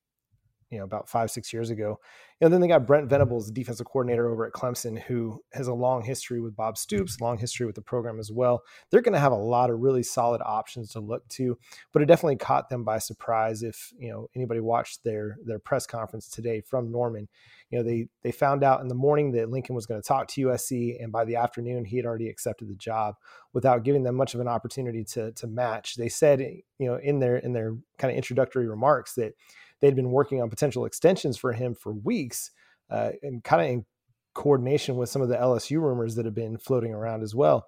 you 0.72 0.78
know 0.78 0.84
about 0.84 1.08
five 1.08 1.30
six 1.30 1.52
years 1.52 1.68
ago. 1.70 2.00
And 2.40 2.52
then 2.52 2.60
they 2.60 2.66
got 2.66 2.86
Brent 2.86 3.08
Venables, 3.08 3.46
the 3.46 3.52
defensive 3.52 3.86
coordinator 3.86 4.28
over 4.28 4.44
at 4.44 4.52
Clemson, 4.52 5.00
who 5.00 5.40
has 5.52 5.68
a 5.68 5.74
long 5.74 6.02
history 6.02 6.40
with 6.40 6.56
Bob 6.56 6.76
Stoops, 6.76 7.20
long 7.20 7.38
history 7.38 7.66
with 7.66 7.76
the 7.76 7.82
program 7.82 8.18
as 8.18 8.32
well. 8.32 8.62
They're 8.90 9.02
going 9.02 9.12
to 9.12 9.20
have 9.20 9.30
a 9.30 9.36
lot 9.36 9.70
of 9.70 9.78
really 9.78 10.02
solid 10.02 10.40
options 10.44 10.90
to 10.92 11.00
look 11.00 11.28
to, 11.28 11.56
but 11.92 12.02
it 12.02 12.06
definitely 12.06 12.36
caught 12.36 12.68
them 12.68 12.82
by 12.82 12.98
surprise. 12.98 13.62
If 13.62 13.92
you 13.98 14.10
know 14.10 14.28
anybody 14.34 14.60
watched 14.60 15.04
their 15.04 15.36
their 15.44 15.58
press 15.58 15.86
conference 15.86 16.28
today 16.28 16.62
from 16.62 16.90
Norman, 16.90 17.28
you 17.70 17.78
know 17.78 17.84
they 17.84 18.08
they 18.22 18.32
found 18.32 18.64
out 18.64 18.80
in 18.80 18.88
the 18.88 18.94
morning 18.94 19.32
that 19.32 19.50
Lincoln 19.50 19.74
was 19.74 19.86
going 19.86 20.00
to 20.00 20.08
talk 20.08 20.26
to 20.28 20.46
USC, 20.46 21.00
and 21.00 21.12
by 21.12 21.26
the 21.26 21.36
afternoon 21.36 21.84
he 21.84 21.98
had 21.98 22.06
already 22.06 22.30
accepted 22.30 22.68
the 22.68 22.74
job 22.74 23.16
without 23.52 23.84
giving 23.84 24.04
them 24.04 24.16
much 24.16 24.32
of 24.34 24.40
an 24.40 24.48
opportunity 24.48 25.04
to 25.04 25.32
to 25.32 25.46
match. 25.46 25.96
They 25.96 26.08
said 26.08 26.40
you 26.40 26.86
know 26.86 26.96
in 26.96 27.20
their 27.20 27.36
in 27.36 27.52
their 27.52 27.76
kind 27.98 28.10
of 28.10 28.16
introductory 28.16 28.66
remarks 28.66 29.14
that 29.16 29.34
they'd 29.82 29.96
been 29.96 30.12
working 30.12 30.40
on 30.40 30.48
potential 30.48 30.86
extensions 30.86 31.36
for 31.36 31.52
him 31.52 31.74
for 31.74 31.92
weeks 31.92 32.50
uh, 32.88 33.10
and 33.22 33.44
kind 33.44 33.60
of 33.60 33.68
in 33.68 33.84
coordination 34.32 34.96
with 34.96 35.10
some 35.10 35.20
of 35.20 35.28
the 35.28 35.36
LSU 35.36 35.80
rumors 35.80 36.14
that 36.14 36.24
have 36.24 36.34
been 36.34 36.56
floating 36.56 36.94
around 36.94 37.22
as 37.22 37.34
well. 37.34 37.66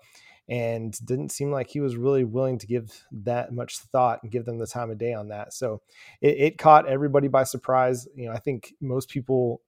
And 0.49 0.95
didn't 1.05 1.33
seem 1.33 1.51
like 1.51 1.71
he 1.71 1.81
was 1.81 1.97
really 1.97 2.25
willing 2.25 2.59
to 2.59 2.67
give 2.67 3.05
that 3.13 3.53
much 3.53 3.79
thought 3.79 4.21
and 4.23 4.31
give 4.31 4.45
them 4.45 4.59
the 4.59 4.67
time 4.67 4.91
of 4.91 4.99
day 4.99 5.15
on 5.15 5.29
that. 5.29 5.55
So 5.55 5.81
it, 6.21 6.37
it 6.39 6.59
caught 6.59 6.87
everybody 6.87 7.29
by 7.29 7.45
surprise. 7.45 8.07
You 8.15 8.27
know, 8.27 8.33
I 8.33 8.39
think 8.39 8.75
most 8.81 9.09
people 9.09 9.63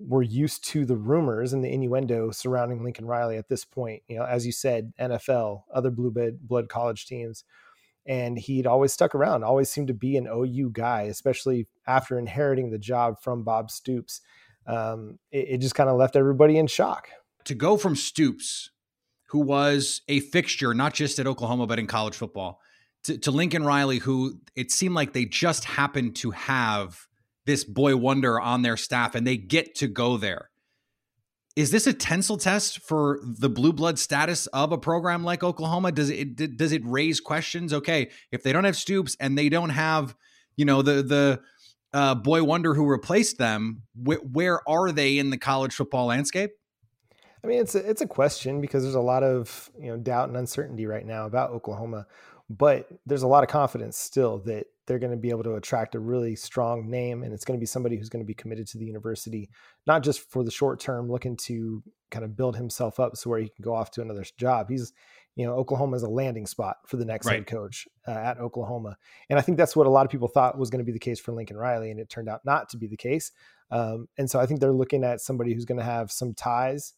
were 0.00 0.22
used 0.22 0.64
to 0.64 0.84
the 0.84 0.96
rumors 0.96 1.52
and 1.52 1.62
the 1.62 1.72
innuendo 1.72 2.32
surrounding 2.32 2.82
Lincoln 2.82 3.06
Riley 3.06 3.36
at 3.36 3.48
this 3.48 3.64
point. 3.64 4.02
You 4.08 4.18
know, 4.18 4.24
as 4.24 4.44
you 4.44 4.52
said, 4.52 4.92
NFL, 5.00 5.62
other 5.72 5.90
blue 5.90 6.12
blood 6.40 6.68
college 6.68 7.06
teams 7.06 7.44
and 8.08 8.38
he'd 8.38 8.66
always 8.66 8.92
stuck 8.92 9.14
around, 9.14 9.44
always 9.44 9.68
seemed 9.68 9.88
to 9.88 9.94
be 9.94 10.16
an 10.16 10.26
OU 10.26 10.70
guy, 10.72 11.02
especially 11.02 11.68
after 11.86 12.18
inheriting 12.18 12.70
the 12.70 12.78
job 12.78 13.20
from 13.20 13.44
Bob 13.44 13.70
Stoops. 13.70 14.22
Um, 14.66 15.18
it, 15.30 15.48
it 15.48 15.58
just 15.58 15.74
kind 15.74 15.90
of 15.90 15.96
left 15.96 16.16
everybody 16.16 16.56
in 16.56 16.66
shock. 16.66 17.10
To 17.44 17.54
go 17.54 17.76
from 17.76 17.94
Stoops, 17.94 18.70
who 19.28 19.40
was 19.40 20.00
a 20.08 20.20
fixture 20.20 20.72
not 20.72 20.94
just 20.94 21.18
at 21.18 21.26
Oklahoma 21.26 21.66
but 21.66 21.78
in 21.78 21.86
college 21.86 22.14
football, 22.14 22.60
to, 23.04 23.18
to 23.18 23.30
Lincoln 23.30 23.64
Riley, 23.64 23.98
who 23.98 24.40
it 24.56 24.72
seemed 24.72 24.94
like 24.94 25.12
they 25.12 25.26
just 25.26 25.66
happened 25.66 26.16
to 26.16 26.30
have 26.30 27.06
this 27.44 27.62
boy 27.62 27.94
wonder 27.96 28.40
on 28.40 28.62
their 28.62 28.78
staff 28.78 29.14
and 29.14 29.26
they 29.26 29.36
get 29.36 29.74
to 29.76 29.86
go 29.86 30.16
there 30.16 30.50
is 31.58 31.72
this 31.72 31.88
a 31.88 31.92
tensile 31.92 32.36
test 32.36 32.78
for 32.82 33.18
the 33.24 33.48
blue 33.48 33.72
blood 33.72 33.98
status 33.98 34.46
of 34.48 34.70
a 34.70 34.78
program 34.78 35.24
like 35.24 35.42
Oklahoma? 35.42 35.90
Does 35.90 36.08
it 36.08 36.56
does 36.56 36.70
it 36.70 36.82
raise 36.84 37.18
questions? 37.18 37.72
Okay, 37.72 38.10
if 38.30 38.44
they 38.44 38.52
don't 38.52 38.62
have 38.62 38.76
Stoops 38.76 39.16
and 39.18 39.36
they 39.36 39.48
don't 39.48 39.70
have, 39.70 40.14
you 40.56 40.64
know, 40.64 40.82
the 40.82 41.02
the 41.02 41.40
uh, 41.92 42.14
boy 42.14 42.44
wonder 42.44 42.74
who 42.74 42.86
replaced 42.86 43.38
them, 43.38 43.82
wh- 43.96 44.24
where 44.32 44.60
are 44.68 44.92
they 44.92 45.18
in 45.18 45.30
the 45.30 45.36
college 45.36 45.74
football 45.74 46.06
landscape? 46.06 46.52
I 47.42 47.48
mean, 47.48 47.60
it's 47.60 47.74
a, 47.74 47.90
it's 47.90 48.02
a 48.02 48.06
question 48.06 48.60
because 48.60 48.84
there's 48.84 48.94
a 48.94 49.00
lot 49.00 49.24
of 49.24 49.68
you 49.80 49.90
know 49.90 49.96
doubt 49.96 50.28
and 50.28 50.36
uncertainty 50.36 50.86
right 50.86 51.04
now 51.04 51.26
about 51.26 51.50
Oklahoma, 51.50 52.06
but 52.48 52.88
there's 53.04 53.24
a 53.24 53.28
lot 53.28 53.42
of 53.42 53.50
confidence 53.50 53.98
still 53.98 54.38
that 54.46 54.66
they're 54.88 54.98
going 54.98 55.12
to 55.12 55.16
be 55.16 55.30
able 55.30 55.44
to 55.44 55.54
attract 55.54 55.94
a 55.94 56.00
really 56.00 56.34
strong 56.34 56.90
name, 56.90 57.22
and 57.22 57.32
it's 57.32 57.44
going 57.44 57.56
to 57.56 57.60
be 57.60 57.66
somebody 57.66 57.96
who's 57.96 58.08
going 58.08 58.24
to 58.24 58.26
be 58.26 58.34
committed 58.34 58.66
to 58.68 58.78
the 58.78 58.86
university, 58.86 59.50
not 59.86 60.02
just 60.02 60.28
for 60.30 60.42
the 60.42 60.50
short 60.50 60.80
term, 60.80 61.10
looking 61.10 61.36
to 61.36 61.82
kind 62.10 62.24
of 62.24 62.34
build 62.34 62.56
himself 62.56 62.98
up 62.98 63.14
so 63.16 63.28
where 63.28 63.38
he 63.38 63.50
can 63.50 63.62
go 63.62 63.74
off 63.74 63.90
to 63.92 64.00
another 64.00 64.24
job. 64.38 64.68
He's 64.70 64.92
you 65.36 65.46
know 65.46 65.54
Oklahoma 65.54 65.96
is 65.96 66.02
a 66.02 66.08
landing 66.08 66.46
spot 66.46 66.78
for 66.86 66.96
the 66.96 67.04
next 67.04 67.26
right. 67.26 67.36
head 67.36 67.46
coach 67.46 67.86
uh, 68.08 68.12
at 68.12 68.38
Oklahoma, 68.38 68.96
and 69.28 69.38
I 69.38 69.42
think 69.42 69.58
that's 69.58 69.76
what 69.76 69.86
a 69.86 69.90
lot 69.90 70.06
of 70.06 70.10
people 70.10 70.26
thought 70.26 70.58
was 70.58 70.70
going 70.70 70.80
to 70.80 70.84
be 70.84 70.92
the 70.92 70.98
case 70.98 71.20
for 71.20 71.32
Lincoln 71.32 71.56
Riley, 71.56 71.90
and 71.90 72.00
it 72.00 72.08
turned 72.08 72.28
out 72.28 72.44
not 72.44 72.70
to 72.70 72.78
be 72.78 72.86
the 72.88 72.96
case. 72.96 73.30
Um, 73.70 74.08
and 74.16 74.30
so 74.30 74.40
I 74.40 74.46
think 74.46 74.60
they're 74.60 74.72
looking 74.72 75.04
at 75.04 75.20
somebody 75.20 75.52
who's 75.52 75.66
going 75.66 75.78
to 75.78 75.84
have 75.84 76.10
some 76.10 76.32
ties 76.32 76.94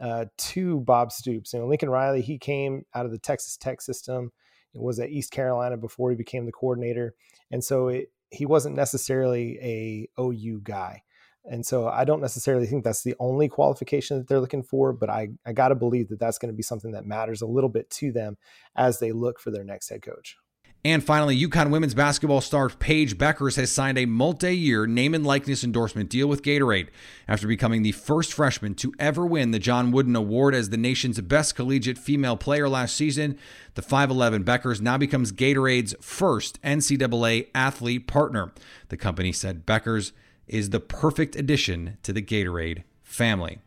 uh, 0.00 0.26
to 0.38 0.80
Bob 0.80 1.12
Stoops. 1.12 1.52
You 1.52 1.60
know, 1.60 1.66
Lincoln 1.66 1.90
Riley, 1.90 2.22
he 2.22 2.38
came 2.38 2.84
out 2.94 3.04
of 3.04 3.12
the 3.12 3.18
Texas 3.18 3.56
Tech 3.56 3.80
system, 3.80 4.30
was 4.74 4.98
at 4.98 5.10
East 5.10 5.30
Carolina 5.30 5.76
before 5.76 6.10
he 6.10 6.16
became 6.16 6.46
the 6.46 6.52
coordinator, 6.52 7.14
and 7.50 7.62
so 7.62 7.88
it, 7.88 8.12
he 8.30 8.46
wasn't 8.46 8.76
necessarily 8.76 9.58
a 9.60 10.08
OU 10.20 10.60
guy. 10.64 11.02
And 11.44 11.66
so 11.66 11.88
I 11.88 12.04
don't 12.04 12.20
necessarily 12.20 12.66
think 12.66 12.84
that's 12.84 13.02
the 13.02 13.16
only 13.18 13.48
qualification 13.48 14.18
that 14.18 14.28
they're 14.28 14.40
looking 14.40 14.62
for, 14.62 14.92
but 14.92 15.10
I, 15.10 15.30
I 15.44 15.52
got 15.52 15.68
to 15.68 15.74
believe 15.74 16.08
that 16.08 16.20
that's 16.20 16.38
going 16.38 16.52
to 16.52 16.56
be 16.56 16.62
something 16.62 16.92
that 16.92 17.04
matters 17.04 17.42
a 17.42 17.46
little 17.46 17.68
bit 17.68 17.90
to 17.90 18.12
them 18.12 18.36
as 18.76 19.00
they 19.00 19.12
look 19.12 19.40
for 19.40 19.50
their 19.50 19.64
next 19.64 19.88
head 19.88 20.02
coach. 20.02 20.36
And 20.84 21.04
finally, 21.04 21.40
UConn 21.40 21.70
women's 21.70 21.94
basketball 21.94 22.40
star 22.40 22.68
Paige 22.68 23.16
Bueckers 23.16 23.54
has 23.54 23.70
signed 23.70 23.98
a 23.98 24.06
multi 24.06 24.56
year 24.56 24.84
name 24.84 25.14
and 25.14 25.24
likeness 25.24 25.62
endorsement 25.62 26.10
deal 26.10 26.26
with 26.26 26.42
Gatorade 26.42 26.88
after 27.28 27.46
becoming 27.46 27.82
the 27.82 27.92
first 27.92 28.32
freshman 28.32 28.74
to 28.74 28.92
ever 28.98 29.24
win 29.24 29.52
the 29.52 29.60
John 29.60 29.92
Wooden 29.92 30.16
Award 30.16 30.56
as 30.56 30.70
the 30.70 30.76
nation's 30.76 31.20
best 31.20 31.54
collegiate 31.54 31.98
female 31.98 32.36
player 32.36 32.68
last 32.68 32.96
season. 32.96 33.38
The 33.74 33.82
5'11 33.82 34.42
Bueckers 34.42 34.80
now 34.80 34.98
becomes 34.98 35.30
Gatorade's 35.30 35.94
first 36.00 36.60
NCAA 36.62 37.46
athlete 37.54 38.08
partner. 38.08 38.50
The 38.88 38.96
company 38.96 39.30
said 39.30 39.64
Bueckers 39.64 40.10
is 40.48 40.70
the 40.70 40.80
perfect 40.80 41.36
addition 41.36 41.96
to 42.02 42.12
the 42.12 42.22
Gatorade 42.22 42.82
family. 43.04 43.60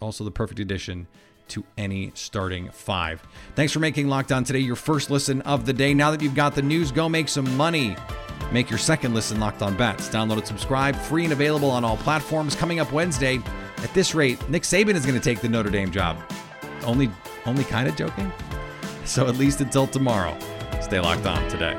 Also, 0.00 0.24
the 0.24 0.32
perfect 0.32 0.58
addition 0.58 1.06
to 1.48 1.64
any 1.76 2.12
starting 2.14 2.70
five. 2.70 3.22
Thanks 3.54 3.72
for 3.72 3.80
making 3.80 4.08
Locked 4.08 4.32
On 4.32 4.44
today 4.44 4.58
your 4.58 4.76
first 4.76 5.10
listen 5.10 5.40
of 5.42 5.66
the 5.66 5.72
day. 5.72 5.94
Now 5.94 6.10
that 6.10 6.22
you've 6.22 6.34
got 6.34 6.54
the 6.54 6.62
news, 6.62 6.92
go 6.92 7.08
make 7.08 7.28
some 7.28 7.56
money. 7.56 7.96
Make 8.52 8.70
your 8.70 8.78
second 8.78 9.14
listen 9.14 9.40
Locked 9.40 9.62
On 9.62 9.76
Bets. 9.76 10.08
Download 10.08 10.38
and 10.38 10.46
subscribe, 10.46 10.96
free 10.96 11.24
and 11.24 11.32
available 11.32 11.70
on 11.70 11.84
all 11.84 11.96
platforms. 11.98 12.54
Coming 12.54 12.80
up 12.80 12.92
Wednesday, 12.92 13.40
at 13.78 13.92
this 13.94 14.14
rate, 14.14 14.48
Nick 14.48 14.62
Saban 14.62 14.94
is 14.94 15.04
going 15.04 15.18
to 15.18 15.24
take 15.24 15.40
the 15.40 15.48
Notre 15.48 15.70
Dame 15.70 15.90
job. 15.90 16.16
Only, 16.84 17.10
only 17.44 17.64
kind 17.64 17.88
of 17.88 17.96
joking. 17.96 18.30
So 19.04 19.26
at 19.26 19.36
least 19.36 19.60
until 19.60 19.86
tomorrow, 19.86 20.36
stay 20.80 21.00
locked 21.00 21.26
on 21.26 21.48
today. 21.48 21.76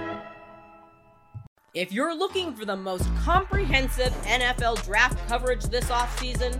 If 1.73 1.91
you're 1.91 2.15
looking 2.15 2.55
for 2.55 2.65
the 2.65 2.75
most 2.75 3.07
comprehensive 3.17 4.11
NFL 4.23 4.83
draft 4.85 5.27
coverage 5.27 5.63
this 5.65 5.85
offseason, 5.89 6.59